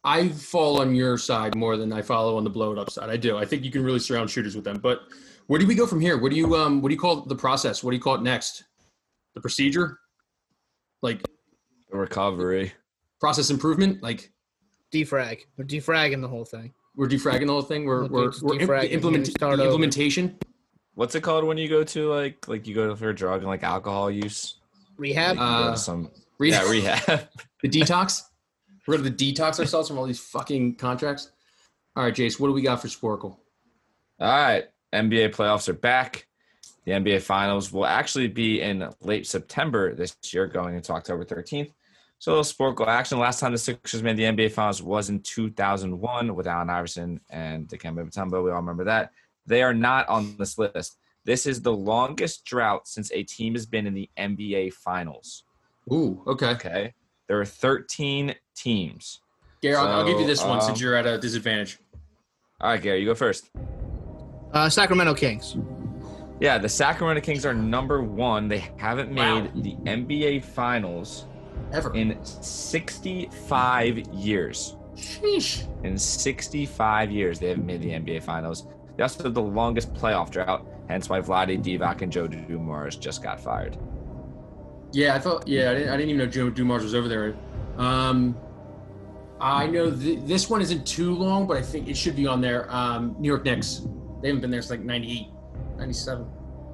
[0.03, 3.09] I fall on your side more than I follow on the blow it up side.
[3.09, 3.37] I do.
[3.37, 4.77] I think you can really surround shooters with them.
[4.79, 5.01] But
[5.47, 6.17] where do we go from here?
[6.17, 7.83] What do you um what do you call the process?
[7.83, 8.63] What do you call it next?
[9.35, 9.99] The procedure?
[11.01, 11.21] Like
[11.91, 12.73] The recovery.
[13.19, 14.03] process improvement?
[14.03, 14.31] Like
[14.93, 15.39] defrag.
[15.57, 16.73] We're defragging the whole thing.
[16.95, 17.85] we're defragging the whole thing.
[17.85, 19.71] We're We're we're, just defragging, implement, and start the over.
[19.71, 20.37] implementation.
[20.95, 23.47] What's it called when you go to like like you go for a drug and
[23.47, 24.55] like alcohol use?
[24.97, 25.35] Rehab.
[25.35, 27.27] You go to Uh, some Re- yeah rehab.
[27.61, 28.23] the detox.
[28.87, 31.31] We're gonna detox ourselves from all these fucking contracts.
[31.95, 33.37] All right, Jace, what do we got for Sporcle?
[34.19, 36.27] All right, NBA playoffs are back.
[36.85, 41.71] The NBA finals will actually be in late September this year, going into October 13th.
[42.19, 43.19] So a little goal action.
[43.19, 47.67] Last time the Sixers made the NBA finals was in 2001 with Allen Iverson and
[47.67, 48.43] Dikembe Mutombo.
[48.43, 49.11] We all remember that.
[49.45, 50.97] They are not on this list.
[51.25, 55.43] This is the longest drought since a team has been in the NBA Finals.
[55.91, 56.51] Ooh, okay.
[56.51, 56.93] Okay.
[57.27, 59.21] There are 13 teams.
[59.61, 61.79] Gary, I'll, I'll give you this one since um, you're at a disadvantage.
[62.59, 63.49] All right, Gary, you go first.
[64.53, 65.57] Uh, Sacramento Kings.
[66.39, 68.47] Yeah, the Sacramento Kings are number one.
[68.47, 69.51] They haven't made Wow.
[69.55, 71.27] the NBA Finals
[71.71, 71.93] Ever.
[71.95, 74.75] in 65 years.
[74.95, 75.67] Sheesh.
[75.83, 78.67] In 65 years, they haven't made the NBA Finals.
[78.95, 83.23] They also have the longest playoff drought, hence why Vlade Divac and Joe Dumars just
[83.23, 83.77] got fired.
[84.93, 85.47] Yeah, I thought.
[85.47, 87.35] Yeah, I didn't, I didn't even know Joe Dumars was over there.
[87.77, 88.37] Um,
[89.41, 92.39] I know th- this one isn't too long, but I think it should be on
[92.39, 92.71] there.
[92.73, 93.85] Um, New York Knicks.
[94.21, 95.27] They haven't been there since like 98,
[95.77, 96.25] 97.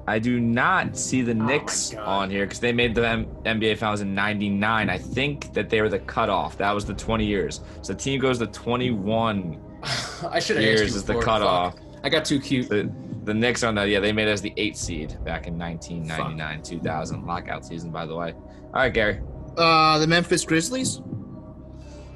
[0.06, 2.06] I do not see the my Knicks God.
[2.06, 4.90] on here because they made the M- NBA Finals in '99.
[4.90, 6.58] I think that they were the cutoff.
[6.58, 7.60] That was the 20 years.
[7.82, 9.60] So the team goes to 21
[10.28, 11.74] I should have years asked you is the cutoff.
[11.74, 11.82] Fuck.
[12.02, 12.68] I got too cute.
[12.68, 12.90] The
[13.24, 16.62] the Knicks on that, yeah, they made it as the eight seed back in 1999,
[16.62, 18.32] 2000 lockout season, by the way.
[18.32, 19.20] All right, Gary.
[19.56, 21.00] Uh, the Memphis Grizzlies.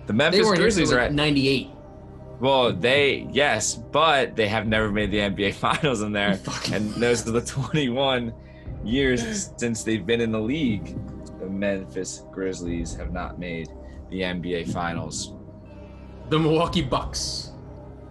[0.06, 1.68] The Memphis were Grizzlies here are at 98.
[2.40, 6.38] well, they yes, but they have never made the NBA Finals in there,
[6.72, 8.32] and those are the 21
[8.84, 10.96] years since they've been in the league.
[11.40, 13.68] The Memphis Grizzlies have not made
[14.10, 15.34] the NBA Finals.
[16.28, 17.52] The Milwaukee Bucks.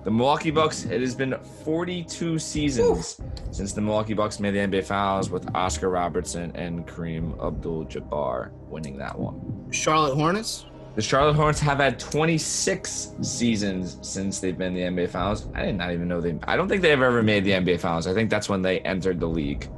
[0.03, 4.83] The Milwaukee Bucks, it has been 42 seasons since the Milwaukee Bucks made the NBA
[4.83, 9.71] Finals with Oscar Robertson and Kareem Abdul Jabbar winning that one.
[9.71, 10.65] Charlotte Hornets.
[10.95, 15.47] The Charlotte Hornets have had 26 seasons since they've been in the NBA Finals.
[15.55, 16.37] I did not even know they.
[16.43, 18.05] I don't think they've ever made the NBA Finals.
[18.05, 19.69] I think that's when they entered the league.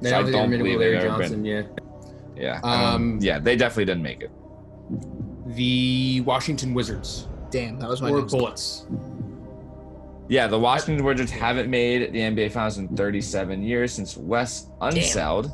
[0.00, 1.44] They So I don't don't think they believe Larry they've ever Johnson.
[1.44, 1.62] Yeah.
[2.36, 2.60] Yeah.
[2.62, 4.30] I Um, yeah, they definitely didn't make it.
[5.56, 8.32] The Washington Wizards Damn, that was my or next.
[8.32, 8.86] Bullets.
[10.28, 15.52] Yeah, the Washington Wizards haven't made the NBA Finals in 37 years since Wes Unseld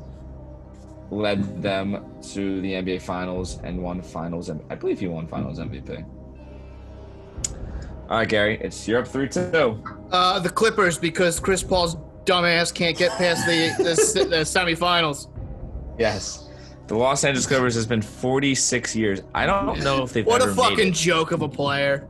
[1.10, 4.48] led them to the NBA Finals and won Finals.
[4.48, 6.04] M- I believe he won Finals MVP.
[8.08, 9.82] All right, Gary, it's you're up three two.
[10.10, 15.28] Uh, the Clippers because Chris Paul's dumbass can't get past the the, the semifinals.
[15.98, 16.48] Yes,
[16.88, 19.20] the Los Angeles Clippers has been 46 years.
[19.34, 20.94] I don't know if they've What a ever made fucking it.
[20.94, 22.08] joke of a player.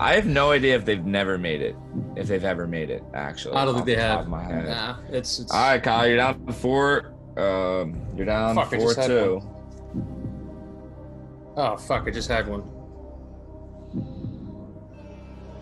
[0.00, 1.76] I have no idea if they've never made it.
[2.16, 3.56] If they've ever made it, actually.
[3.56, 4.28] I don't think they the top have.
[4.28, 4.66] my head.
[4.66, 7.14] Nah, it's, it's All right, Kyle, you're down four.
[7.36, 9.42] Um, you're down Fuck, four two.
[11.56, 12.06] Oh fuck!
[12.06, 12.62] I just had one.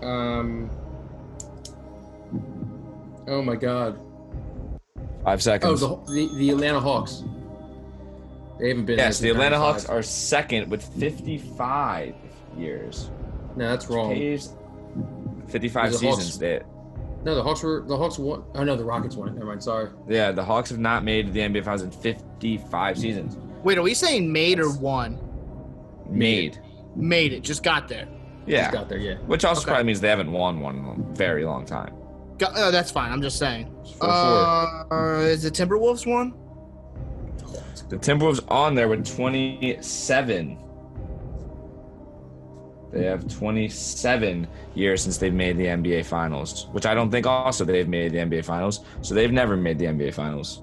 [0.03, 0.71] Um.
[3.27, 3.99] Oh my god.
[5.25, 5.81] Five seconds.
[5.81, 7.25] the the, the Atlanta Hawks.
[8.61, 8.99] They haven't been.
[8.99, 12.15] yes, the Atlanta Hawks are second with 55
[12.57, 13.11] years.
[13.57, 14.15] No, that's wrong.
[14.15, 14.55] Caves,
[15.49, 16.39] 55 The Hawks- seasons.
[16.39, 16.61] They,
[17.25, 18.45] No, the Hawks were the Hawks won.
[18.55, 19.35] Oh no, the Rockets won it.
[19.35, 19.63] Never mind.
[19.63, 19.89] Sorry.
[20.09, 23.37] yeah, the Hawks have not made the NBA Finals in 55 seasons.
[23.65, 25.19] Wait, are we saying made or won?
[26.09, 26.59] Made.
[26.95, 28.07] Made it, just got there.
[28.47, 28.63] Yeah.
[28.63, 28.99] Just got there.
[28.99, 29.17] Yeah.
[29.27, 29.69] Which also Okay.
[29.71, 31.93] probably means they haven't won one in a very long time.
[32.39, 33.11] Got, oh, that's fine.
[33.11, 33.75] I'm just saying.
[33.99, 36.33] Four, Uh, is the Timberwolves one?
[37.89, 40.59] The Timberwolves on there with 27.
[42.93, 47.65] They have 27 years since they've made the NBA Finals, which I don't think also
[47.65, 48.85] they've made the NBA Finals.
[49.03, 50.63] So they've never made the NBA Finals.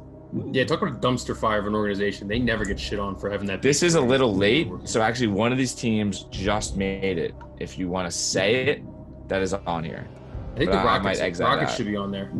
[0.51, 0.63] Yeah.
[0.63, 2.27] Talk about a dumpster fire of an organization.
[2.27, 3.61] They never get shit on for having that.
[3.61, 4.69] This is a little late.
[4.85, 7.35] So actually, one of these teams just made it.
[7.59, 8.83] If you want to say it,
[9.27, 10.07] that is on here.
[10.53, 11.03] I think but the I Rockets.
[11.03, 12.31] might exit Rockets should be on there.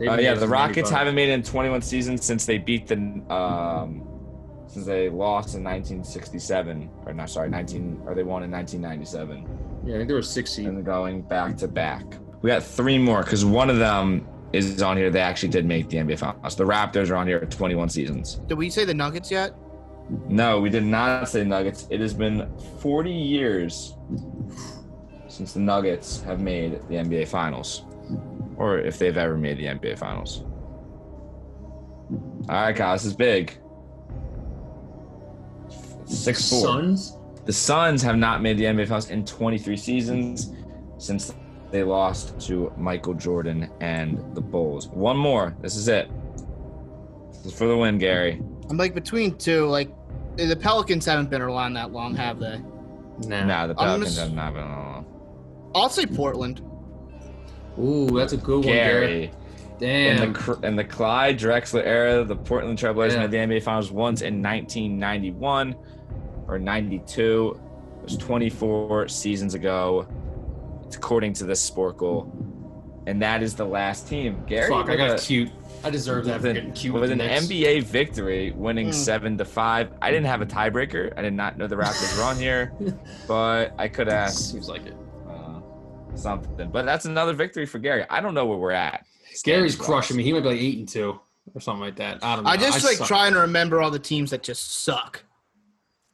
[0.00, 2.96] Uh, yeah, the Rockets haven't made it in 21 seasons since they beat the
[3.32, 4.05] um
[4.76, 9.94] since they lost in 1967 or not sorry 19 or they won in 1997 Yeah,
[9.94, 10.66] I think there were six seed.
[10.66, 12.04] and going back to back.
[12.42, 15.08] We got three more because one of them is on here.
[15.08, 16.56] They actually did make the NBA Finals.
[16.56, 18.34] The Raptors are on here at 21 seasons.
[18.48, 19.54] Did we say the Nuggets yet?
[20.28, 21.86] No, we did not say Nuggets.
[21.88, 22.46] It has been
[22.80, 23.96] 40 years
[25.28, 27.86] since the Nuggets have made the NBA Finals,
[28.58, 30.44] or if they've ever made the NBA Finals.
[32.50, 33.56] All right, Kyle, this is big.
[36.06, 36.60] Six four.
[36.62, 37.16] Suns.
[37.44, 40.52] The Suns have not made the NBA Finals in 23 seasons
[40.98, 41.32] since
[41.70, 44.88] they lost to Michael Jordan and the Bulls.
[44.88, 45.54] One more.
[45.60, 46.08] This is it.
[47.42, 48.42] This is for the win, Gary.
[48.68, 49.66] I'm like between two.
[49.66, 49.90] Like
[50.36, 52.60] the Pelicans haven't been around that long, have they?
[53.26, 53.44] Nah.
[53.44, 55.06] Nah, the Pelicans gonna s- have not been on.
[55.74, 56.62] I'll say Portland.
[57.78, 59.30] Ooh, that's a good one, Gary.
[59.78, 60.16] Gary.
[60.16, 63.26] In the in the Clyde Drexler era, the Portland Trailblazers Yeah.
[63.26, 65.76] made the NBA Finals once in 1991
[66.48, 67.60] or 92.
[67.98, 70.06] It was 24 seasons ago.
[70.94, 72.30] According to this Sporcle.
[73.08, 74.42] and that is the last team.
[74.48, 75.50] Gary, Fuck, I got a- cute.
[75.84, 77.46] I deserve that for with getting an, cute with with an Knicks.
[77.46, 78.94] NBA victory, winning Mm.
[78.94, 79.90] seven to five.
[80.02, 81.12] I didn't have a tiebreaker.
[81.16, 82.72] I did not know the Raptors were on here,
[83.28, 84.96] but I could ask Seems like it.
[85.28, 85.60] uh,
[86.16, 86.68] something.
[86.70, 88.04] But that's another victory for Gary.
[88.10, 89.04] I don't know where we're at.
[89.44, 90.24] Gary's crushing me.
[90.24, 91.20] He might be like eight and two
[91.54, 92.24] or something like that.
[92.24, 92.50] I don't know.
[92.50, 93.06] I just like suck.
[93.06, 95.22] trying to remember all the teams that just suck.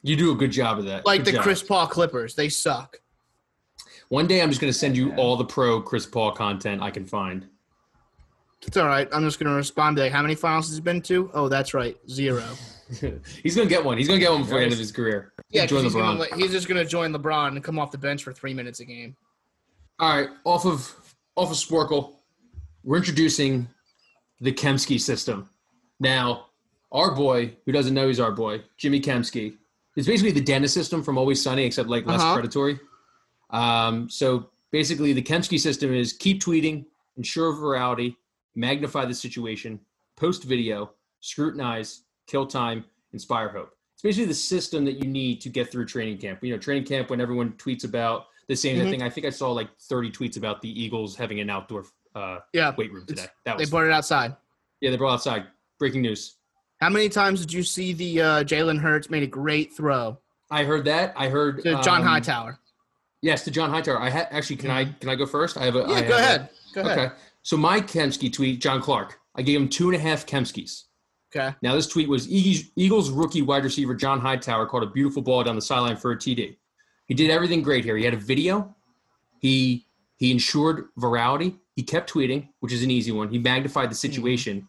[0.02, 1.06] You do a good job of that.
[1.06, 1.42] Like Good the job.
[1.42, 2.98] Chris Paul Clippers, they suck.
[4.08, 7.06] One day I'm just gonna send you all the pro Chris Paul content I can
[7.06, 7.46] find.
[8.66, 9.08] It's all right.
[9.12, 9.96] I'm just gonna respond.
[9.96, 11.30] Be like, how many finals has he been to?
[11.34, 12.44] Oh, that's right, zero.
[13.42, 13.96] he's gonna get one.
[13.96, 15.32] He's gonna get one before the end of his career.
[15.50, 16.18] Yeah, join he's, LeBron.
[16.18, 18.84] gonna, he's just gonna join LeBron and come off the bench for three minutes a
[18.84, 19.16] game.
[19.98, 20.94] All right, off of
[21.36, 22.16] off of Sporcle,
[22.84, 23.68] we're introducing
[24.40, 25.48] the Kempski system.
[26.00, 26.46] Now,
[26.90, 29.56] our boy, who doesn't know he's our boy, Jimmy Kempski,
[29.96, 32.34] is basically the Dennis system from Always Sunny, except like less Uh-huh.
[32.34, 32.78] predatory.
[33.50, 38.16] Um, so basically, the Kempski system is keep tweeting, ensure virality,
[38.54, 39.78] magnify the situation,
[40.16, 43.76] post video, scrutinize, kill time, inspire hope.
[43.94, 46.42] It's basically the system that you need to get through training camp.
[46.42, 48.90] You know, training camp when everyone tweets about the same Mhm.
[48.90, 49.02] thing.
[49.02, 52.74] I think I saw like 30 tweets about the Eagles having an outdoor uh, Yeah,
[52.76, 53.24] weight room today.
[53.46, 54.36] That was they brought it outside.
[54.82, 55.46] yeah, they brought it outside.
[55.78, 56.36] Breaking news.
[56.82, 60.18] How many times did you see the uh, Jalen Hurts made a great throw
[60.50, 61.14] I heard that.
[61.16, 62.58] I heard to John um, Hightower?
[63.22, 64.00] Yes, to John Hightower.
[64.00, 65.56] I ha- actually can I can I go first?
[65.56, 66.48] I have a Yeah, I go have a- ahead.
[66.74, 66.98] Go ahead.
[66.98, 67.14] Okay.
[67.42, 69.20] So my Kempski tweet, John Clark.
[69.36, 70.86] I gave him two and a half Kempskis.
[71.34, 71.54] Okay.
[71.62, 75.44] Now this tweet was Eagles, Eagles rookie wide receiver John Hightower caught a beautiful ball
[75.44, 76.56] down the sideline for a TD.
[77.06, 77.96] He did everything great here.
[77.96, 78.74] He had a video.
[79.38, 81.58] He he ensured virality.
[81.76, 83.28] He kept tweeting, which is an easy one.
[83.28, 84.66] He magnified the situation.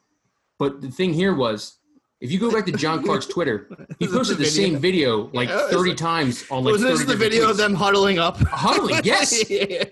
[0.60, 1.80] But the thing here was,
[2.24, 3.68] if you go back to John Clark's Twitter,
[4.00, 5.30] he posted the same video?
[5.34, 8.38] like Yeah, 30 it- times on like Was this the video of them huddling up?
[8.48, 9.48] Huddling, yes.
[9.50, 9.84] Yeah.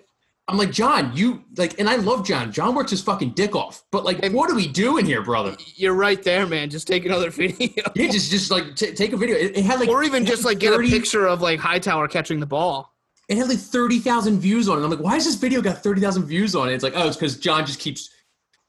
[0.47, 2.51] I'm like, John, you like, and I love John.
[2.51, 3.83] John works his fucking dick off.
[3.89, 5.55] But like, what are we doing here, brother?
[5.75, 6.69] You're right there, man.
[6.69, 7.69] Just take another video.
[7.95, 9.37] Yeah, just just like t- take a video.
[9.37, 12.39] It, it had like or even just like get a picture of like Hightower catching
[12.41, 12.93] the ball.
[13.29, 14.83] It had like thirty thousand views on it.
[14.83, 16.73] I'm like, why has this video got thirty thousand views on it?
[16.73, 18.09] It's like, oh, it's because John just keeps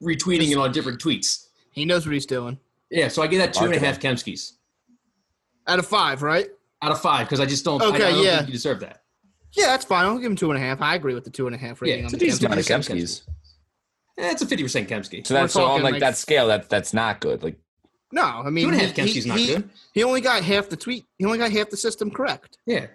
[0.01, 1.47] retweeting it on different tweets.
[1.73, 2.59] He knows what he's doing.
[2.93, 4.53] Yeah, so I gave that two and a half Kempskis
[5.67, 6.47] Out of five, right?
[6.83, 7.81] out of five because I just don't.
[7.81, 8.37] Okay, I, don't yeah.
[8.39, 9.03] think you deserve that.
[9.53, 10.05] Yeah, that's fine.
[10.05, 10.83] I'll give him two and a half.
[10.83, 12.45] I agree with the two and a half rating Yeah, on it's a the Decent
[12.47, 12.97] amount of Kempski.
[13.03, 13.23] Kempskis.
[14.19, 15.27] Eh, it's a fifty percent Kempski.
[15.27, 16.49] So that's so on like, like- that scale.
[16.49, 17.43] That that's not good.
[17.43, 17.57] Like
[18.13, 19.71] No, I mean Two and he- Kempski's not he, good.
[19.95, 21.05] He only got half the tweet.
[21.19, 22.59] He only got half the system correct.
[22.67, 22.87] Yeah,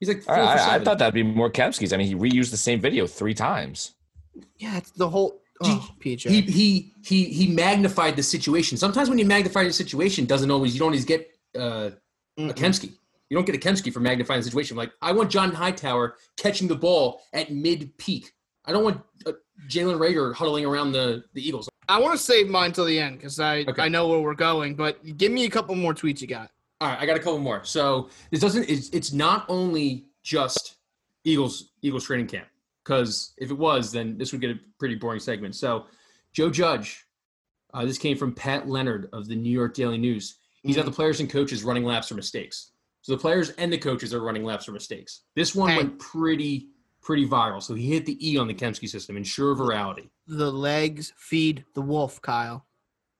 [0.00, 0.18] he's like.
[0.18, 1.92] I, Four for I, I thought that'd be more Kempskis.
[1.92, 3.94] I mean, he reused the same video three times.
[4.58, 5.40] Yeah, it's the whole.
[5.62, 6.28] Oh, PJ.
[6.28, 8.76] he he he he magnified the situation.
[8.76, 11.90] Sometimes when you magnify the situation, doesn't always you don't always get uh,
[12.38, 12.52] a.
[12.52, 12.92] Kempski.
[13.30, 14.76] You don't get a Kempski for magnifying the situation.
[14.76, 18.32] Like I want John Hightower catching the ball at mid peak.
[18.64, 19.32] I don't want uh,
[19.68, 21.68] Jalen Reagor huddling around the the Eagles.
[21.88, 23.82] I want to save mine till the end because I Okay.
[23.82, 24.74] I know where we're going.
[24.74, 26.50] But give me a couple more tweets you got.
[26.80, 27.64] All right, I got a couple more.
[27.64, 28.68] So this doesn't.
[28.68, 30.76] It's, it's not only just
[31.24, 32.46] Eagles Eagles training camp
[32.86, 35.56] because if it was, then this would get a pretty boring segment.
[35.56, 35.86] So
[36.32, 37.04] Joe Judge,
[37.74, 40.36] uh, this came from Pat Leonard of the New York Daily News.
[40.62, 42.72] He's got the players and coaches running laps for mistakes.
[43.02, 45.22] So the players and the coaches are running laps for mistakes.
[45.36, 46.68] This one went pretty
[47.02, 47.62] pretty viral.
[47.62, 49.16] So he hit the E on the Kempski system.
[49.16, 50.08] Ensure virality.
[50.26, 52.66] The legs feed the wolf, Kyle.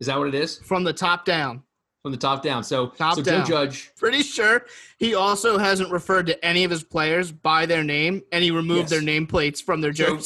[0.00, 1.62] Is that what it is From the top down.
[2.06, 2.62] From the top down?
[2.62, 3.44] So Top so down.
[3.44, 3.90] Joe Judge.
[3.96, 4.66] Pretty sure
[4.96, 8.82] he also hasn't referred to any of his players by their name, and he removed
[8.82, 8.90] Yes.
[8.90, 10.16] their nameplates from their So-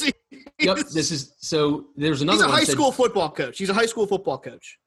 [0.59, 0.77] Yep.
[0.93, 1.87] This is so.
[1.97, 3.57] There's another He's a high said- school football coach.
[3.57, 4.79] He's a high school football coach.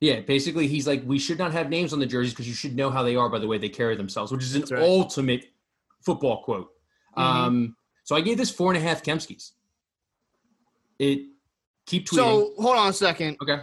[0.00, 2.76] Yeah, basically, he's like, we should not have names on the jerseys because you should
[2.76, 4.82] know how they are by the way they carry themselves, which is an right.
[4.82, 5.46] ultimate
[6.04, 6.70] football quote.
[7.16, 7.22] Mhm.
[7.22, 9.52] Um, so I gave this four and a half Kempskis.
[10.98, 11.28] It
[11.86, 12.16] keep tweeting.
[12.16, 13.38] So hold on a second.
[13.42, 13.62] okay,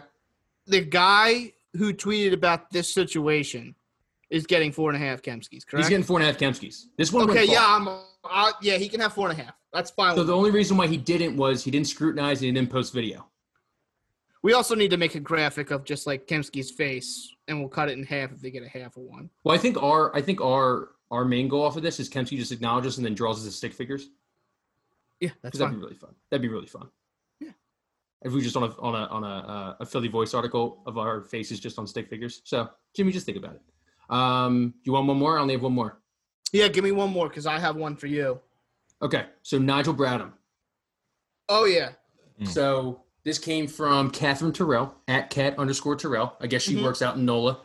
[0.65, 3.75] The guy who tweeted about this situation
[4.29, 5.85] is getting four and a half Kempskis, correct?
[5.85, 6.85] he's getting four and a half Kempskis.
[6.97, 7.65] This one, okay, yeah.
[7.65, 9.55] I'm, uh, yeah, he can have four and a half.
[9.73, 10.15] That's fine.
[10.15, 10.37] So the me.
[10.37, 13.27] only reason why he didn't was he didn't scrutinize and he didn't post video.
[14.41, 17.89] we also need to make a graphic of just like Kempski's face, and we'll cut
[17.89, 19.29] it in half if they get a half of one.
[19.43, 22.37] Well, I think our I think our our main goal off of this is Kempski
[22.37, 24.09] just acknowledges and then draws us as stick figures.
[25.19, 26.15] Yeah, that's that'd be really fun.
[26.29, 26.89] That'd be really fun.
[28.21, 28.27] Yeah.
[28.27, 30.97] If we just on a on a on a uh, a Philly voice article of
[30.97, 32.41] our faces just on stick figures.
[32.43, 33.61] So Jimmy, just think about it.
[34.09, 35.37] Um, you want one more?
[35.37, 35.99] I only have one more.
[36.51, 38.39] Yeah, give me one more because I have one for you.
[39.01, 40.31] Okay, so Nigel Bradham.
[41.47, 41.91] Oh yeah,
[42.41, 42.47] Mm.
[42.47, 46.35] So this came from Katherine Terrell at cat underscore Terrell.
[46.39, 46.83] I guess she Mhm.
[46.83, 47.59] works out in NOLA.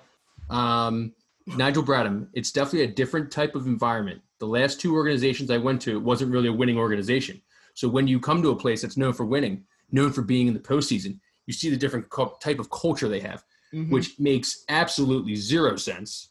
[0.50, 1.14] Um,
[1.46, 2.26] Nigel Bradham.
[2.32, 4.20] It's definitely a different type of environment.
[4.40, 7.40] The last two organizations I went to, it wasn't really a winning organization.
[7.74, 9.64] So when you come to a place that's known for winning,
[9.94, 11.18] known for being in the postseason.
[11.46, 13.90] You see the different co- type of culture they have, Mhm.
[13.90, 16.30] which makes absolutely zero sense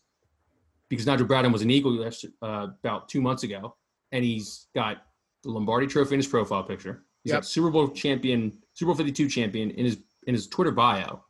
[0.90, 3.76] because Nigel Bradham was an Eagle last- uh, about two months ago,
[4.12, 5.06] and he's got
[5.44, 7.06] the Lombardi Trophy in his profile picture.
[7.24, 7.38] He's Yep.
[7.42, 9.98] got Super Bowl champion, Super Bowl 52 champion in his
[10.28, 11.24] in his Twitter bio.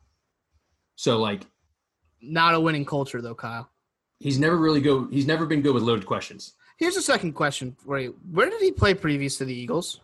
[0.96, 1.46] So like
[2.20, 3.70] not a winning culture though, Kyle.
[4.20, 6.54] he's never really go he's never been good with loaded questions.
[6.78, 8.18] Here's a second question for you.
[8.30, 10.00] Where did he play previous to the Eagles?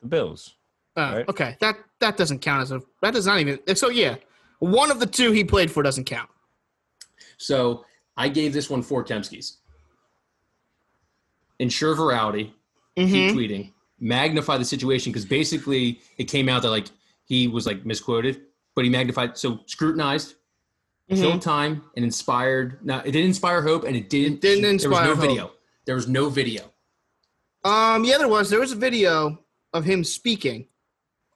[0.00, 0.54] The Bills.
[0.96, 1.28] Uh, Right.
[1.28, 4.16] Okay, that that doesn't count as a that does not even so yeah.
[4.60, 6.30] One of the two he played for doesn't count.
[7.36, 7.84] So
[8.16, 9.56] I gave this one four Kempskis.
[11.58, 12.52] Ensure virality,
[12.96, 13.32] keep Mhm.
[13.32, 16.88] tweeting, magnify the situation because basically it came out that like
[17.24, 18.42] he was like misquoted,
[18.74, 20.34] but he magnified so scrutinized,
[21.10, 21.16] Mhm.
[21.16, 22.84] killed time, and inspired.
[22.84, 24.34] Now it didn't inspire hope, and it didn't.
[24.34, 24.90] It didn't inspire.
[24.90, 25.28] There was no hope.
[25.30, 25.52] video.
[25.86, 26.72] There was no video.
[27.64, 28.50] Um, yeah, there was.
[28.50, 30.68] There was a video of him speaking.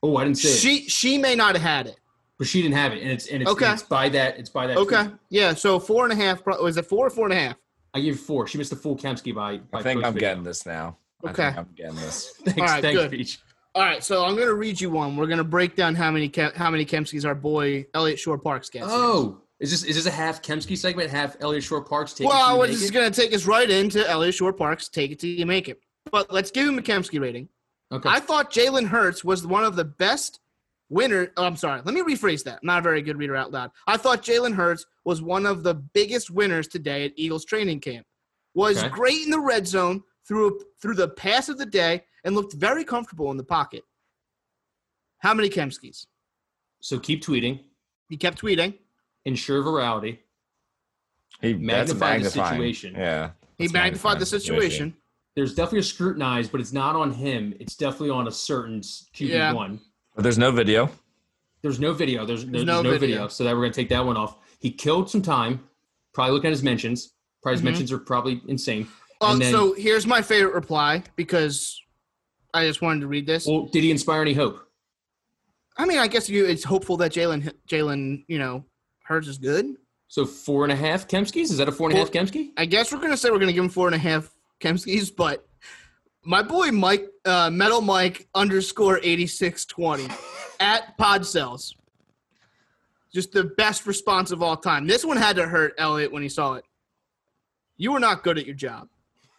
[0.02, 1.98] Oh, I didn't see it, She she may not have had it.
[2.38, 3.72] but she didn't have it, and it's and it's, Okay.
[3.72, 4.38] it's by that.
[4.38, 4.76] It's by that.
[4.76, 5.14] Okay, tweet.
[5.30, 5.54] yeah.
[5.54, 6.44] So four and a half.
[6.46, 7.56] Was it four or four and a half?
[7.94, 8.46] I gave four.
[8.46, 9.58] She missed the full Kempski by.
[9.58, 10.28] by I think I'm video.
[10.28, 10.98] getting this now.
[11.24, 11.46] I Okay.
[11.46, 12.32] think I'm getting this.
[12.44, 13.10] Thanks, All right, thanks, good.
[13.10, 13.38] Peach.
[13.74, 15.16] All right, so I'm gonna read you one.
[15.16, 18.86] We're gonna break down how many Kem- how many Kempskis our boy Eliot Shorr-Parks gets.
[18.88, 21.10] Oh, is this is this a half Kempski segment?
[21.10, 22.12] Half Eliot Shorr-Parks?
[22.12, 22.94] Take it well, to we're make just it?
[22.94, 24.88] gonna take us right into Eliot Shorr-Parks.
[24.90, 25.80] Take it till you make it.
[26.12, 27.48] But let's give him a Kempski rating.
[27.90, 28.08] Okay.
[28.08, 30.40] I thought Jalen Hurts was one of the best
[30.90, 31.32] winner.
[31.36, 31.80] Oh, I'm sorry.
[31.84, 32.54] Let me rephrase that.
[32.62, 33.70] I'm not a very good reader out loud.
[33.86, 38.06] I thought Jalen Hurts was one of the biggest winners today at Eagles training camp.
[38.54, 38.88] Was Okay.
[38.88, 42.84] great in the red zone through through the pass of the day and looked very
[42.84, 43.84] comfortable in the pocket.
[45.18, 46.06] How many Kempskis?
[46.80, 47.60] so keep tweeting.
[48.08, 48.78] He kept tweeting.
[49.24, 50.18] Ensure virality.
[51.40, 52.94] He magnified the situation.
[52.94, 53.30] Yeah.
[53.58, 54.96] He magnified magnifying the situation.
[55.38, 57.54] There's definitely a scrutinized, but it's not on him.
[57.60, 59.80] It's definitely on a certain QB one.
[60.16, 60.90] But there's no video.
[61.62, 62.26] There's no video.
[62.26, 62.98] There's, there's, no no, video.
[62.98, 63.28] video.
[63.28, 64.38] So that we're gonna take that one off.
[64.58, 65.60] He killed some time.
[66.12, 67.14] Probably looking at his mentions.
[67.40, 67.64] Probably his Mhm.
[67.66, 68.88] mentions are probably insane.
[69.20, 71.80] Oh, then- so here's my favorite reply because
[72.52, 73.46] I just wanted to read this.
[73.46, 74.58] Well, did he inspire any hope?
[75.76, 78.64] I mean, I guess you it's hopeful that Jalen Jalen, you know,
[79.04, 79.66] Hurts is good.
[80.08, 81.42] So four and a half Kempskis?
[81.44, 82.50] Is that a four and a half Kempski?
[82.56, 85.46] I guess we're gonna say we're gonna give him four and a half Kempskis, but
[86.24, 90.08] my boy Mike uh, Metal Mike underscore eighty six twenty
[90.60, 91.74] at Pod Cells.
[93.12, 94.86] Just the best response of all time.
[94.86, 96.64] This one had to hurt Elliot when he saw it.
[97.78, 98.88] You were not good at your job.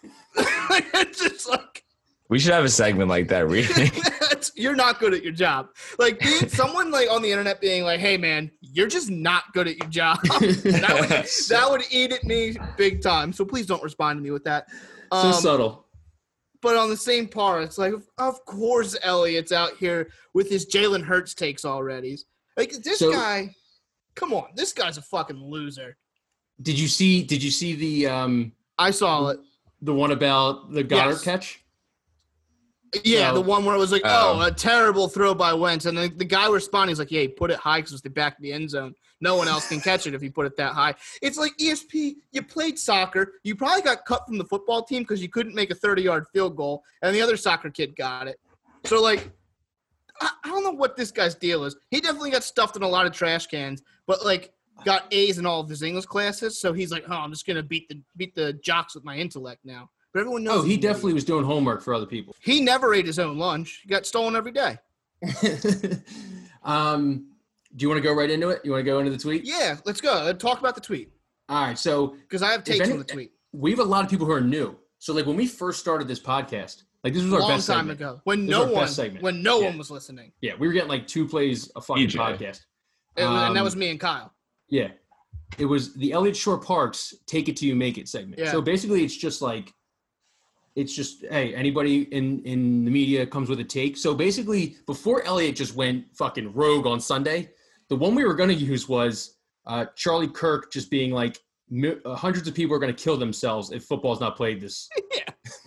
[0.36, 1.84] it's just like
[2.30, 3.48] We should have a segment like that.
[3.48, 3.92] Really,
[4.56, 5.70] you're not good at your job.
[6.00, 9.68] Like being someone like on the internet being like, "Hey man, you're just not good
[9.68, 13.32] at your job." that, would, that would eat at me big time.
[13.34, 14.68] So please don't respond to me with that.
[15.12, 15.86] So Um, subtle.
[16.62, 21.04] but on the same par, it's like, of course, Elliott's out here with his Jalen
[21.04, 22.18] Hurts takes already.
[22.58, 23.56] Like this So- guy,
[24.16, 25.98] come on, this guy's a fucking loser.
[26.62, 29.40] Did you see did you see the um I saw it.
[29.82, 31.24] the one about the Goedert Yes.
[31.24, 31.64] catch?
[33.04, 34.40] Yeah, So- the one where it was like, Oh.
[34.40, 37.28] oh, a terrible throw by Wentz, and the, the guy responding is like, yeah, he
[37.30, 38.94] put it high because it's the back of the end zone.
[39.22, 40.96] No one else can catch it if you put it that high.
[41.22, 42.16] It's like ESP.
[42.32, 43.34] You played soccer.
[43.44, 46.56] You probably got cut from the football team because you couldn't make a thirty-yard field
[46.56, 48.40] goal, and the other soccer kid got it.
[48.86, 49.30] So like,
[50.22, 51.76] I, I don't know what this guy's deal is.
[51.92, 54.54] He definitely got stuffed in a lot of trash cans, but like
[54.86, 56.58] got A's in all of his English classes.
[56.60, 59.66] So he's like, oh, I'm just gonna beat the beat the jocks with my intellect
[59.66, 59.90] now.
[60.14, 60.60] But everyone knows.
[60.60, 62.36] Oh, he he's definitely was doing homework for other people.
[62.40, 63.82] He never ate his own lunch.
[63.84, 64.78] He got stolen every day.
[66.64, 67.28] um,
[67.76, 68.62] do you want to go right into it?
[68.64, 69.44] You want to go into the tweet?
[69.46, 70.24] Yeah, let's go.
[70.26, 71.12] Let's talk about the tweet
[71.48, 71.78] All right.
[71.78, 73.32] So because I have If takes any- on the tweet.
[73.52, 74.76] we have a lot of people who are new.
[74.98, 77.68] So like when we first started this podcast, like this was A our long best
[77.68, 78.00] time segment.
[78.02, 79.24] ago, when This no one, segment.
[79.24, 79.68] when no Yeah.
[79.68, 82.18] one was listening, Yeah, we were getting like two plays a fucking EJ.
[82.18, 82.62] podcast.
[83.16, 84.34] It was- and that Um, was me and Kyle.
[84.68, 84.90] Yeah.
[85.58, 88.40] It was the Eliot Shorr-Parks Take It To You Make It segment.
[88.40, 88.52] Yeah.
[88.52, 89.74] So basically it's just like
[90.76, 93.98] it's just hey, anybody in in the media comes with a take.
[93.98, 97.50] So basically before Elliott just went fucking rogue on Sunday,
[97.90, 101.38] the one we were going to use was uh, Charlie Kirk just being like
[102.06, 104.90] uh, hundreds of people are going to kill themselves if football's not played this.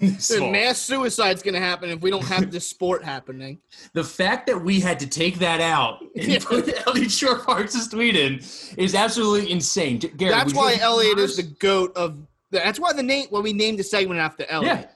[0.01, 0.09] Yeah.
[0.16, 3.59] this mass suicide's gonna happen if we don't have this sport happening.
[3.94, 6.38] the fact that we had to take that out and Yeah.
[6.40, 8.34] put Eliot Shorr-Parks' tweet in
[8.78, 9.99] is absolutely insane.
[10.01, 12.16] G- Gary, That's why Elliot is the goat of.
[12.51, 13.26] That's why the name.
[13.30, 14.88] Why we named the segment after Elliot.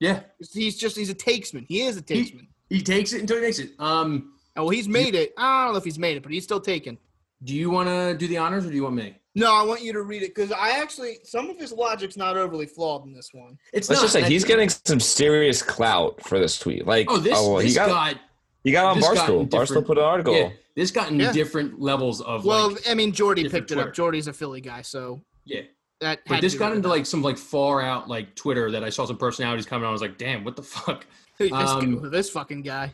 [0.00, 0.12] Yeah.
[0.40, 0.46] Yeah.
[0.52, 1.66] He's just he's a takesman.
[1.68, 2.48] He is a takesman.
[2.70, 3.70] He takes it until he makes it.
[3.78, 5.32] Um, Oh, well, he's made it.
[5.36, 6.98] I don't know if he's made it, but he's still taken.
[7.44, 9.16] do you want to do the honors or do you want me?
[9.34, 12.36] No, I want you to read it because I actually some of his logic's not
[12.36, 13.56] overly flawed in this one.
[13.72, 14.04] It's Let's not.
[14.06, 16.84] just say I he's getting some serious clout for this tweet.
[16.86, 18.20] Like, Oh, this well, this he got got
[18.64, 19.48] He got on Barstool.
[19.48, 20.36] Barstool put an article.
[20.36, 21.30] Yeah, this got in Yeah.
[21.32, 23.84] different levels of Well, like, I mean, Jordy different picked it up.
[23.84, 23.94] Twitter.
[23.94, 25.62] Jordy's a Philly guy, so yeah.
[26.00, 26.20] that.
[26.26, 29.06] But this got into with like some like far out like Twitter that I saw
[29.06, 29.90] some personalities coming on.
[29.90, 31.06] I was like, damn, what the fuck?
[31.38, 31.44] it.
[31.52, 32.92] this, um, this fucking guy.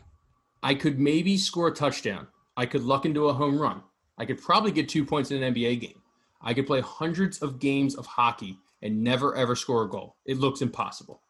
[0.63, 2.27] I could maybe score a touchdown.
[2.55, 3.83] I could luck into a home run.
[4.17, 6.01] I could probably get two points in an NBA game.
[6.41, 10.15] I could play hundreds of games of hockey and never ever score a goal.
[10.25, 11.21] It looks impossible.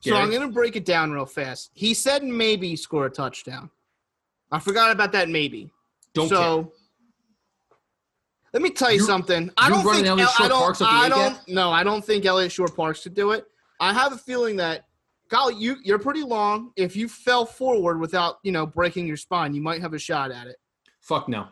[0.00, 1.70] So I'm gonna break it down real fast.
[1.74, 3.70] He said maybe score a touchdown.
[4.50, 5.70] I forgot about that maybe.
[6.14, 6.72] Don't so care.
[8.54, 9.50] let me tell you You're- something.
[9.58, 10.58] I don't think I don't.
[10.58, 11.48] Parks up the I don't.
[11.48, 13.46] No, I don't think Eliot Shorr-Parks could do it.
[13.78, 14.86] I have a feeling that,
[15.30, 16.72] golly, you you're pretty long.
[16.76, 20.30] If you fell forward without you know breaking your spine, you might have a shot
[20.30, 20.56] at it.
[21.00, 21.48] Fuck no.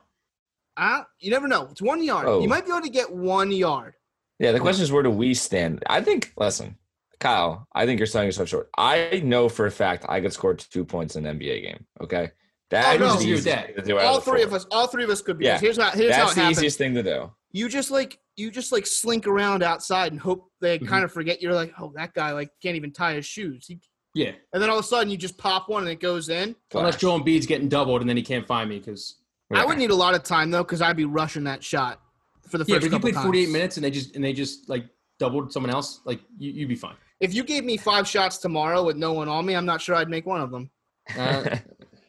[0.76, 1.66] Uh, you never know.
[1.70, 2.26] It's one yard.
[2.28, 2.40] Oh.
[2.40, 3.94] You might be able to get one yard.
[4.38, 5.82] Yeah, the question is where do we stand?
[5.88, 6.76] I think, listen,
[7.18, 8.70] Kyle, I think you're selling yourself short.
[8.78, 11.84] I know for a fact I could score two points in an NBA game.
[12.00, 12.30] Okay.
[12.70, 13.06] That Oh, no.
[13.14, 13.66] is the Disagree with easiest that.
[13.66, 14.66] thing to do out All of the three of us.
[14.70, 15.46] All three of us could be.
[15.46, 15.58] Yeah.
[15.58, 15.90] Here's how.
[15.90, 16.58] Here's how it the happens.
[16.58, 17.32] easiest thing to do.
[17.50, 20.88] you just like you just like slink around outside and hope they Mhm.
[20.88, 23.80] kind of forget you're like oh that guy like can't even tie his shoes he,
[24.14, 24.32] Yeah.
[24.52, 26.94] and then all of a sudden you just pop one and it goes in Unless
[26.94, 27.00] Flash.
[27.00, 29.16] Joel Embiid's getting doubled and then he can't find me because
[29.52, 32.00] i would need a lot of time though because i'd be rushing that shot
[32.48, 33.52] for the yeah, first but if you played 48 times.
[33.52, 34.86] minutes and they just and they just like
[35.18, 36.94] doubled someone else, like you, you'd be fine.
[37.20, 39.94] if you gave me five shots tomorrow with no one on me i'm not sure
[39.96, 40.70] i'd make one of them
[41.16, 41.56] Uh,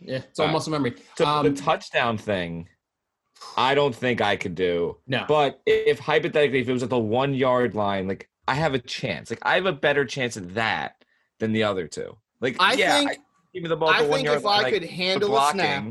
[0.02, 0.54] yeah, it's all Alright.
[0.54, 0.94] muscle memory.
[1.18, 2.68] So Um, the touchdown thing,
[3.58, 4.98] I don't think I could do.
[5.08, 8.74] no, But if hypothetically, if it was at the one yard line, like I have
[8.74, 9.30] a chance.
[9.30, 11.04] Like I have a better chance at that
[11.40, 12.16] than the other two.
[12.42, 13.18] Like i yeah, think I,
[13.54, 14.60] give me the ball i think if line.
[14.60, 15.86] i like, could handle a snap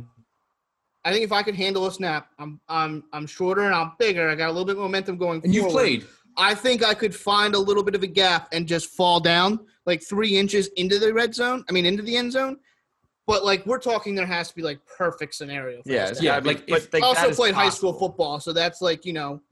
[1.04, 4.30] i think if i could handle a snap i'm i'm i'm shorter and i'm bigger
[4.30, 6.06] i got a little bit of momentum going and you've played.
[6.40, 9.58] I think I could find a little bit of a gap and just fall down
[9.86, 11.64] like three inches into the red zone.
[11.68, 12.58] I mean, into the end zone.
[13.28, 15.82] But like we're talking, there has to be like perfect scenario.
[15.82, 17.92] For Yeah, this Yeah, gotta like, but, if- like, I also is played high school
[17.92, 19.42] football, so that's like you know,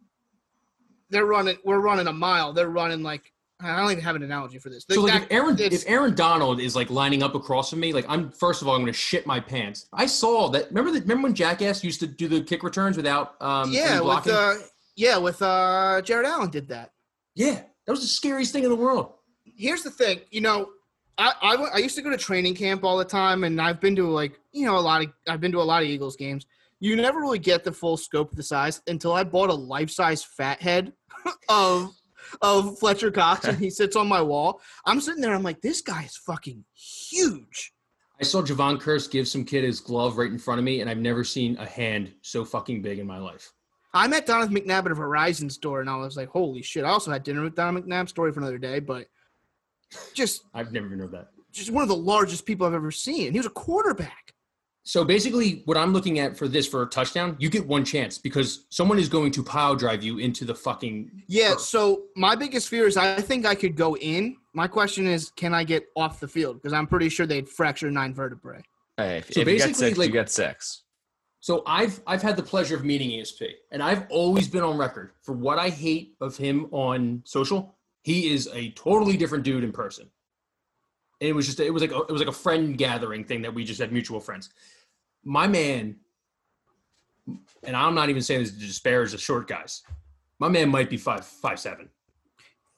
[1.10, 1.58] they're running.
[1.62, 2.54] We're running a mile.
[2.54, 4.86] They're running like I don't even have an analogy for this.
[4.90, 7.92] So like That- if Aaron if Aaron Donald is like lining up across from me,
[7.92, 9.86] like I'm first of all I'm gonna shit my pants.
[9.92, 10.68] I saw that.
[10.68, 11.02] Remember that?
[11.02, 14.32] Remember when Jackass used to do the kick returns without um yeah, any with blocking?
[14.32, 14.54] uh,
[14.96, 16.92] yeah, with uh, Jared Allen did that.
[17.34, 19.12] yeah, that was the scariest thing in the world.
[19.44, 20.70] here's the thing you know
[21.18, 23.96] I, I I used to go to training camp all the time and i've been
[23.96, 26.46] to like you know a lot of i've been to a lot of eagles games.
[26.78, 30.24] You never really get the full scope of the size until i bought a life-size
[30.24, 30.92] fat head
[31.48, 31.90] of
[32.42, 34.60] of fletcher cox and he sits on my wall.
[34.84, 37.72] I'm sitting there i'm like this guy is fucking huge.
[38.20, 40.88] I saw Javon Curse give some kid his glove right in front of me, and
[40.88, 43.52] I've never seen a hand so fucking big in my life.
[43.92, 46.84] i met donovan mcnabb at a verizon store and i was like holy shit.
[46.84, 49.06] I also had dinner with donovan mcnabb story for another day but
[50.14, 51.28] just I've never even heard that.
[51.52, 54.32] just one of the largest people i've ever seen he was a quarterback
[54.88, 58.18] So basically, what I'm looking at for this for a touchdown, you get one chance
[58.18, 61.10] because someone is going to pile drive you into the fucking.
[61.26, 61.60] Yeah, turf.
[61.60, 64.36] so my biggest fear is I think I could go in.
[64.54, 66.54] My question is, can I get off the field?
[66.62, 68.62] Because I'm pretty sure they'd fracture nine vertebrae.
[68.96, 70.84] Hey, if, So if you get basically, six, like- you get six.
[71.40, 73.40] So I've I've had the pleasure of meeting ESP,
[73.72, 77.75] and I've always been on record for what I hate of him on social.
[78.06, 80.08] He is a totally different dude in person.
[81.20, 83.42] And it was just it was like a, it was like a friend gathering thing
[83.42, 84.50] that we just had mutual friends.
[85.24, 85.96] My man,
[87.64, 89.82] and I'm not even saying this to disparage the short guys.
[90.38, 91.88] My man might be five five seven.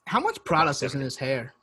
[0.07, 1.53] How much product is in his hair?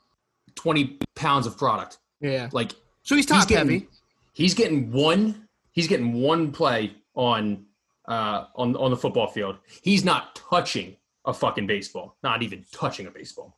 [0.55, 1.97] 20 pounds of product.
[2.21, 2.47] Yeah.
[2.53, 2.71] Like
[3.03, 3.87] So he's top getting- heavy.
[4.31, 7.65] he's getting one he's getting one play on
[8.07, 9.57] uh on on the football field.
[9.81, 10.95] He's not touching
[11.27, 12.17] a fucking baseball.
[12.23, 13.57] Not even touching a baseball.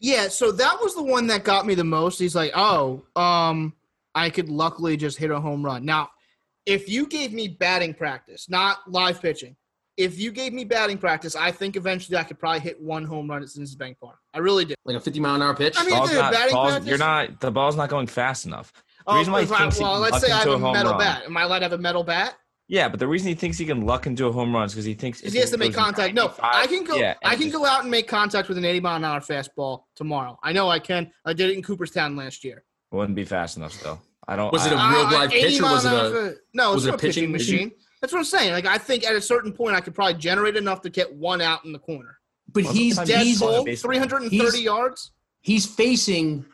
[0.00, 2.18] Yeah, so that was the one that got me the most.
[2.18, 3.72] He's like, oh, um,
[4.14, 5.84] I could luckily just hit a home run.
[5.84, 6.10] Now,
[6.66, 9.54] if you gave me batting practice, not live pitching,
[9.96, 13.30] if you gave me batting practice, I think eventually I could probably hit one home
[13.30, 14.16] run at Citizens Bank Park.
[14.34, 14.74] I really do.
[14.84, 15.74] Like a 50 mile an hour pitch.
[15.78, 17.40] I mean, Ball's dude, not, batting ball's, practice- you're not.
[17.40, 18.72] The ball's not going fast enough.
[18.72, 18.80] The
[19.12, 20.52] Oh, reason why he if I- thinks he well, can let's say I have a
[20.52, 20.98] a home metal run.
[21.00, 21.22] bat.
[21.26, 22.34] Am I allowed to have a metal bat?
[22.72, 24.86] Yeah, but the reason he thinks he can luck into a home run is because
[24.86, 26.14] he thinks he has to make contact.
[26.14, 26.96] No, I can go.
[26.96, 29.20] yeah, I can just- go out and make contact with an 80 mile an hour
[29.20, 30.38] fastball tomorrow.
[30.42, 31.12] I know I can.
[31.26, 32.64] I did it in Cooperstown last year.
[32.90, 34.00] Wouldn't be fast enough though.
[34.26, 34.50] I don't.
[34.50, 36.34] Was it a real Uh, live 80 pitch or mile was it an hour a
[36.54, 36.72] no?
[36.72, 37.72] was it's it not a pitching machine.
[38.00, 38.52] That's what I'm saying.
[38.52, 41.42] Like I think at a certain point I could probably generate enough to get one
[41.42, 42.16] out in the corner.
[42.48, 45.10] but Well, he's Dead he's ball, 330 He's- yards.
[45.42, 46.46] he's facing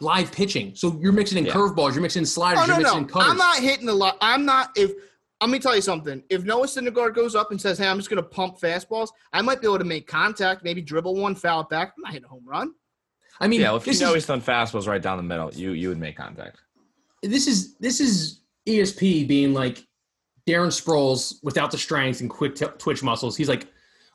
[0.00, 0.74] live pitching.
[0.76, 1.52] So you're mixing in Yeah.
[1.54, 3.30] curveballs, you're mixing in sliders, Oh no, you're mixing no, in cutters.
[3.30, 4.18] I'm not hitting a lot.
[4.20, 4.70] I'm not.
[4.76, 4.92] If
[5.40, 6.22] let me tell you something.
[6.28, 9.42] If Noah Syndergaard goes up and says, "Hey, I'm just going to pump fastballs," I
[9.42, 11.94] might be able to make contact, maybe dribble one, foul it back.
[11.96, 12.72] I'm not hitting a home run.
[13.40, 15.22] I mean, yeah, well, if you this know is, he's throwing fastballs right down the
[15.22, 16.58] middle, you you would make contact.
[17.22, 19.86] this is this is ESP being like
[20.46, 23.36] Darren Sproles without the strength and quick t- twitch muscles.
[23.36, 23.68] He's like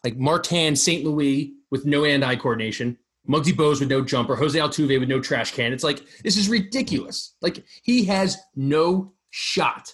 [0.03, 1.03] like Martin St.
[1.03, 2.97] Louis with no hand-eye coordination,
[3.27, 5.73] Muggsy Bogues with no jumper, Jose Altuve with no trash can.
[5.73, 7.35] It's like this is ridiculous.
[7.41, 9.93] Like he has no shot,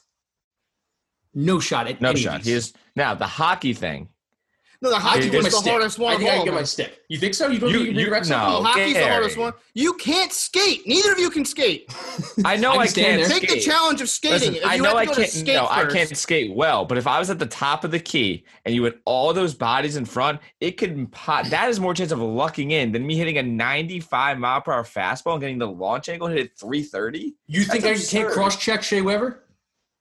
[1.33, 2.37] no shot at No any shot.
[2.39, 2.45] these.
[2.47, 4.09] He is now the hockey thing.
[4.83, 5.71] No, the hockey can get was the stick.
[5.71, 6.39] hardest one I of think I all.
[6.39, 7.01] can get my stick.
[7.07, 7.47] You think so?
[7.49, 8.35] You don't You- think you can you- redirect no.
[8.35, 8.63] something?
[8.63, 9.53] No, hockey's the hardest one.
[9.75, 10.87] You can't skate.
[10.87, 11.93] Neither of you can skate.
[12.45, 13.31] I know I I, can stand can't.
[13.31, 13.59] Take skate.
[13.63, 14.53] the challenge of skating.
[14.53, 15.29] Listen, If I know have I go can't.
[15.29, 16.85] skate No, I can't skate well.
[16.85, 19.53] But if I was at the top of the key and you had all those
[19.53, 21.45] bodies in front, it could pot.
[21.51, 24.83] That is more chance of lucking in than me hitting a 95 mile per hour
[24.83, 27.35] fastball and getting the launch angle hit at 330.
[27.45, 29.43] You think That's I can't cross-check Shea Weber?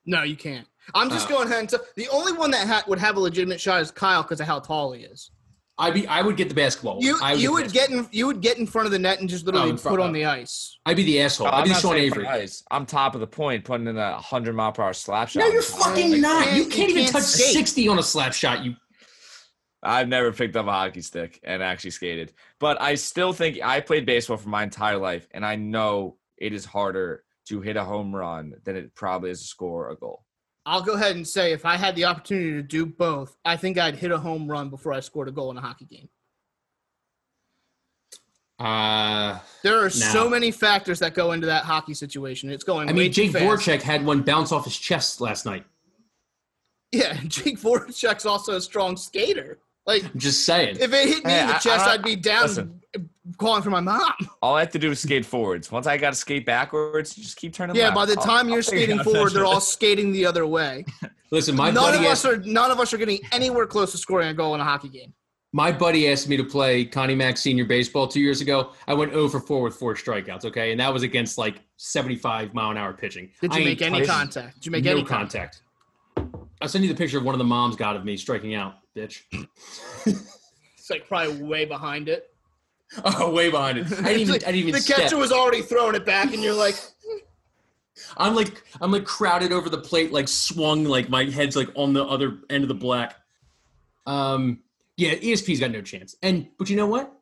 [0.06, 0.66] No, you can't.
[0.94, 1.30] I'm just Oh.
[1.36, 3.90] going ahead and t- the only one that ha- would have a legitimate shot is
[3.90, 5.30] Kyle because of how tall he is.
[5.78, 6.06] I'd be.
[6.06, 6.98] I would get the basketball.
[7.00, 9.28] You I you would get in you would get in front of the net and
[9.30, 10.12] just literally Oh, in front- put on oh.
[10.12, 10.78] the ice.
[10.84, 11.46] I'd be the asshole.
[11.46, 12.26] Oh, I'd I'm be not Sean Avery.
[12.26, 12.62] ice.
[12.70, 15.40] I'm top of the point, putting in a 100 mile per hour slap shot.
[15.40, 16.44] No, you're Like, fucking not.
[16.44, 17.54] can't- You you can't even can't touch skate.
[17.54, 18.62] 60 on a slap shot.
[18.62, 18.76] You
[19.82, 23.80] I've never picked up a hockey stick and actually skated, but I still think I
[23.80, 27.84] played baseball for my entire life, and I know it is harder to hit a
[27.84, 30.26] home run than it probably is to score a goal.
[30.66, 33.78] I'll go ahead and say if I had the opportunity to do both, I think
[33.78, 36.08] I'd hit a home run before I scored a goal in a hockey game.
[38.58, 42.50] uh There are so many factors that go into that hockey situation.
[42.50, 42.88] It's going.
[42.88, 43.44] I mean Jake fast.
[43.44, 45.64] Voracek had one bounce off his chest last night.
[46.92, 49.58] Yeah, Jake Voracek's also a strong skater.
[49.86, 50.76] Like I'm just saying.
[50.80, 52.80] if it hit me Hey, in the I- chest, I- I'd be down listen.
[53.38, 54.12] calling for my mom.
[54.42, 55.70] All I have to do is skate forwards.
[55.72, 57.76] Once I got to skate backwards, just keep turning.
[57.76, 57.94] Yeah, left.
[57.94, 60.84] by the time I'll you're figure it skating forward, they're all skating the other way.
[61.30, 63.92] Listen, my none of buddy us asked, are none of us are getting anywhere close
[63.92, 65.12] to scoring a goal in a hockey game.
[65.52, 68.72] my buddy asked me to play Connie Mack senior baseball two years ago.
[68.86, 70.70] I went 0 for 4 with four strikeouts, okay?
[70.72, 73.30] And that was against like 75 mile an hour pitching.
[73.40, 74.54] Did you ain't make any touched contact?
[74.56, 75.32] Did you make no any contact?
[75.32, 75.62] contact.
[76.60, 78.74] I'll send you the picture of one of the moms got of me striking out,
[78.94, 79.22] bitch.
[80.06, 82.30] It's like probably way behind it.
[83.04, 83.86] oh, way behind it.
[83.92, 84.96] I didn't even, I didn't even the step.
[84.96, 86.74] catcher was already throwing it back, and you're like,
[88.16, 91.92] I'm like I'm like crowded over the plate, like swung, like my head's like on
[91.92, 93.16] the other end of the black.
[94.06, 94.60] Um,
[94.96, 96.16] yeah, ESP's got no chance.
[96.22, 97.12] And but you know what?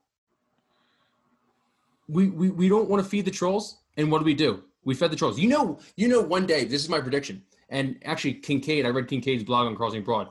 [2.09, 4.64] We we, we don't want to feed the trolls, and what do we do?
[4.84, 5.39] We fed the trolls.
[5.39, 6.22] You know, you know.
[6.22, 7.43] One day, this is my prediction.
[7.69, 10.29] And actually, Kinkead, I read Kinkead's blog on Crossing Broad.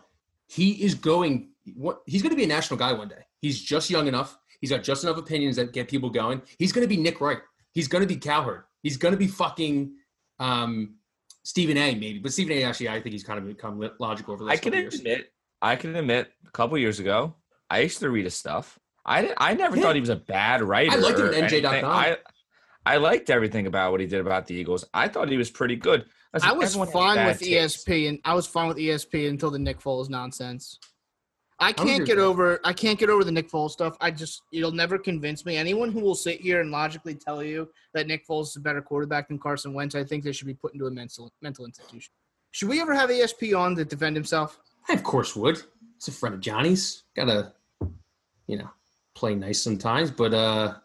[0.47, 1.49] He is going.
[1.75, 3.23] What he's going to be a national guy one day.
[3.41, 4.37] He's just young enough.
[4.61, 6.41] He's got just enough opinions that get people going.
[6.57, 7.39] He's going to be Nick Wright.
[7.73, 8.63] He's going to be Cowherd.
[8.81, 9.91] He's going to be fucking
[10.39, 10.95] um,
[11.43, 11.93] Stephen A.
[11.93, 12.63] Maybe, but Stephen A.
[12.63, 14.95] Actually, I think he's kind of become logical over the I last can couple years.
[14.95, 15.31] admit,
[15.61, 17.35] I can admit, a couple years ago,
[17.69, 18.79] I used to read his stuff.
[19.05, 19.83] I I never Yeah.
[19.83, 20.93] thought he was a bad writer.
[20.93, 21.85] I liked him at NJ.com.
[21.85, 22.17] I
[22.87, 24.85] I liked everything about what he did about the Eagles.
[24.93, 26.05] I thought he was pretty good.
[26.33, 27.83] Listen, I was everyone has fine with takes.
[27.83, 30.79] ESP, and I was fine with ESP until the Nick Foles nonsense.
[31.59, 32.23] I can't get that.
[32.23, 32.61] over.
[32.63, 33.97] I can't get over the Nick Foles stuff.
[33.99, 35.57] I just it'll never convince me.
[35.57, 38.81] Anyone who will sit here and logically tell you that Nick Foles is a better
[38.81, 42.13] quarterback than Carson Wentz, I think they should be put into a mental mental institution.
[42.51, 44.59] Should we ever have ESP on to defend himself?
[44.87, 45.61] I of course would.
[45.97, 47.03] It's a friend of Johnny's.
[47.17, 47.51] Gotta,
[48.47, 48.69] you know,
[49.13, 50.75] play nice sometimes, but uh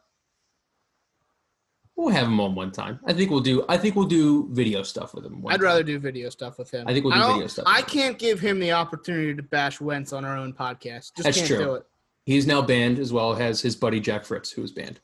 [1.96, 2.98] we'll have him on one time.
[3.06, 5.40] I think we'll do I think we'll do video stuff with him.
[5.42, 5.64] one I'd time.
[5.66, 6.86] rather do video stuff with him.
[6.88, 7.64] I think we'll do video stuff.
[7.68, 11.12] I can't give him the opportunity to bash Wentz on our own podcast.
[11.14, 11.58] Just That's can't true.
[11.58, 11.86] do it.
[12.24, 15.00] He's now banned as well as his buddy Jack Fritz, who is banned.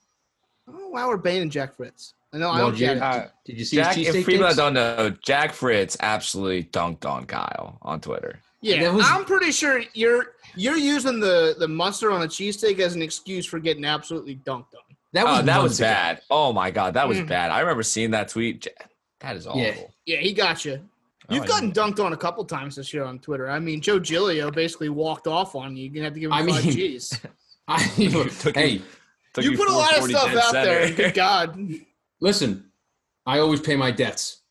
[0.68, 2.14] Oh wow, we're banning Jack Fritz.
[2.32, 3.02] I know I Well, don't get it.
[3.02, 7.06] Uh, Did you see Jack, his if people that don't know, Jack Fritz absolutely dunked
[7.06, 8.40] on Kyle on Twitter.
[8.60, 12.94] Yeah, was- I'm pretty sure you're you're using the the mustard on a cheesesteak as
[12.94, 14.87] an excuse for getting absolutely dunked on.
[15.14, 15.86] That was Oh, that was ago.
[15.88, 16.20] bad.
[16.30, 17.28] Oh my god, that was Mm.
[17.28, 17.50] bad.
[17.50, 18.66] I remember seeing that tweet.
[19.20, 19.60] That is awful.
[19.62, 19.74] Yeah.
[20.06, 20.80] Yeah, he got you.
[21.30, 21.74] Oh, You've I gotten know.
[21.74, 23.50] dunked on a couple times this year on Twitter.
[23.50, 25.84] I mean, Joe Giglio basically walked off on you.
[25.84, 27.20] You're gonna have to give him I five mean, G's.
[27.68, 28.82] I, Took you- hey,
[29.34, 30.90] Took You put a lot of stuff dead out there.
[30.92, 31.58] Good God.
[32.20, 32.70] listen,
[33.26, 34.42] I always pay my debts,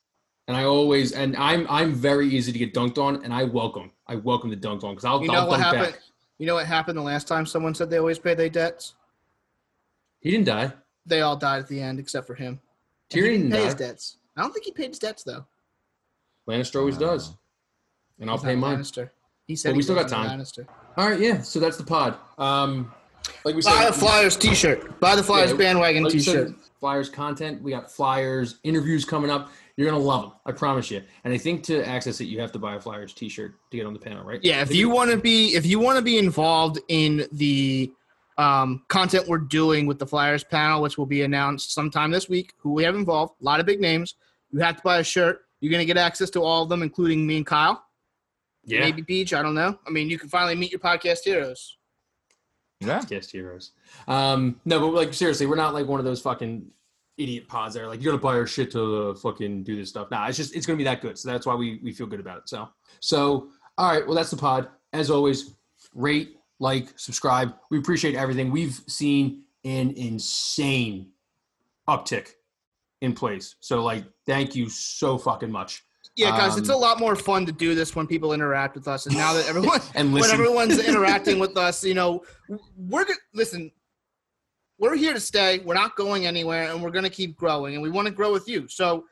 [0.48, 3.92] and I always and I'm I'm very easy to get dunked on, and I welcome
[4.08, 5.94] I welcome the dunked on because I'll, You I'll know what dunk happened?
[5.94, 6.02] back.
[6.38, 8.94] You know what happened the last time someone said they always pay their debts?
[10.22, 10.74] He didn't die.
[11.06, 12.60] They all died at the end except for him.
[13.12, 13.66] And Tyrion didn't didn't pay die.
[13.66, 14.18] his debts.
[14.36, 15.46] I don't think he paid his debts though.
[16.48, 17.34] Lannister always does,
[18.20, 18.80] and I'll He's pay not mine.
[18.80, 19.10] Lannister.
[19.48, 20.40] He said But he we still got time.
[20.40, 20.68] Lannister.
[20.98, 21.42] All right, yeah.
[21.42, 22.18] So that's the pod.
[22.38, 22.92] Um,
[23.46, 25.00] like we Buy said, a Flyers T-shirt.
[25.00, 26.54] Buy the Flyers Yeah, bandwagon like T-shirt.
[26.80, 27.62] Flyers content.
[27.62, 29.50] We got Flyers interviews coming up.
[29.76, 30.32] You're gonna love them.
[30.46, 31.02] I promise you.
[31.24, 33.86] And I think to access it, you have to buy a Flyers T-shirt to get
[33.86, 34.40] on the panel, right?
[34.44, 37.92] Yeah, if you want to be if you want to be involved in the
[38.38, 42.54] um, content we're doing with the Flyers panel, which will be announced sometime this week,
[42.58, 44.16] who we have involved, a lot of big names.
[44.52, 45.42] You have to buy a shirt.
[45.60, 47.84] You're gonna get access to all of them, including me and Kyle.
[48.64, 48.82] Yeah.
[48.82, 49.34] Maybe Beach.
[49.34, 49.80] I don't know.
[49.88, 51.78] I mean, you can finally meet your podcast heroes.
[52.80, 53.02] Yeah.
[53.08, 53.72] Guest heroes.
[54.08, 56.70] Um, no, but like seriously, we're not like one of those fucking
[57.18, 59.90] idiot pods that are like, you're gonna buy our shit to uh, fucking do this
[59.90, 60.12] stuff.
[60.12, 61.18] Nah, it's just it's gonna be that good.
[61.18, 62.50] So that's why we we feel good about it.
[62.50, 62.70] So
[63.00, 64.70] so all right, well that's the pod.
[64.94, 65.56] As always,
[65.94, 67.54] rate, like, subscribe.
[67.70, 68.52] We appreciate everything.
[68.52, 71.12] We've seen an insane
[71.88, 72.30] uptick
[73.02, 73.56] in plays.
[73.60, 75.84] So like thank you so fucking much.
[76.16, 78.88] Yeah, guys, it's a Um, lot more fun to do this when people interact with
[78.88, 82.24] us, and now that everyone And when everyone's interacting with us, you know,
[82.76, 83.72] we're gonna listen.
[84.80, 85.60] We're here to stay.
[85.60, 88.48] We're not going anywhere, and we're gonna keep growing, and we want to grow with
[88.48, 88.68] you.
[88.68, 89.06] So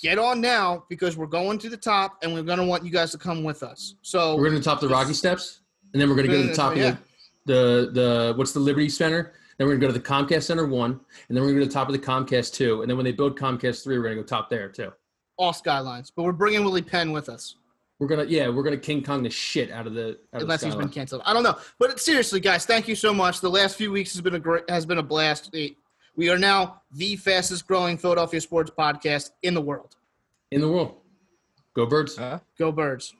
[0.00, 3.10] get on now because we're going to the top, and we're gonna want you guys
[3.12, 3.96] to come with us.
[4.00, 5.59] So We're gonna top the Rocky Steps,
[5.92, 6.90] and then we're gonna go to the top Yeah.
[6.90, 6.98] of
[7.46, 9.32] the, the the what's the Liberty Center.
[9.58, 10.92] Then we're gonna go to the Comcast Center one,
[11.28, 13.04] and then we're gonna go to the top of the Comcast two, and then when
[13.04, 14.92] they build Comcast three, we're gonna go top there too.
[15.36, 17.56] all skylines, but we're bringing Willie Penn with us,
[17.98, 20.66] We're gonna yeah, we're gonna King Kong the shit out of the out unless of
[20.68, 21.22] he's the been canceled.
[21.26, 23.40] I don't know, but seriously, guys, thank you so much.
[23.40, 25.54] The last few weeks has been a great has been a blast.
[26.16, 29.96] We are now the fastest growing Philadelphia sports podcast in the world.
[30.50, 30.96] in the world.
[31.74, 32.18] Go birds.
[32.18, 33.14] Uh, Go Birds.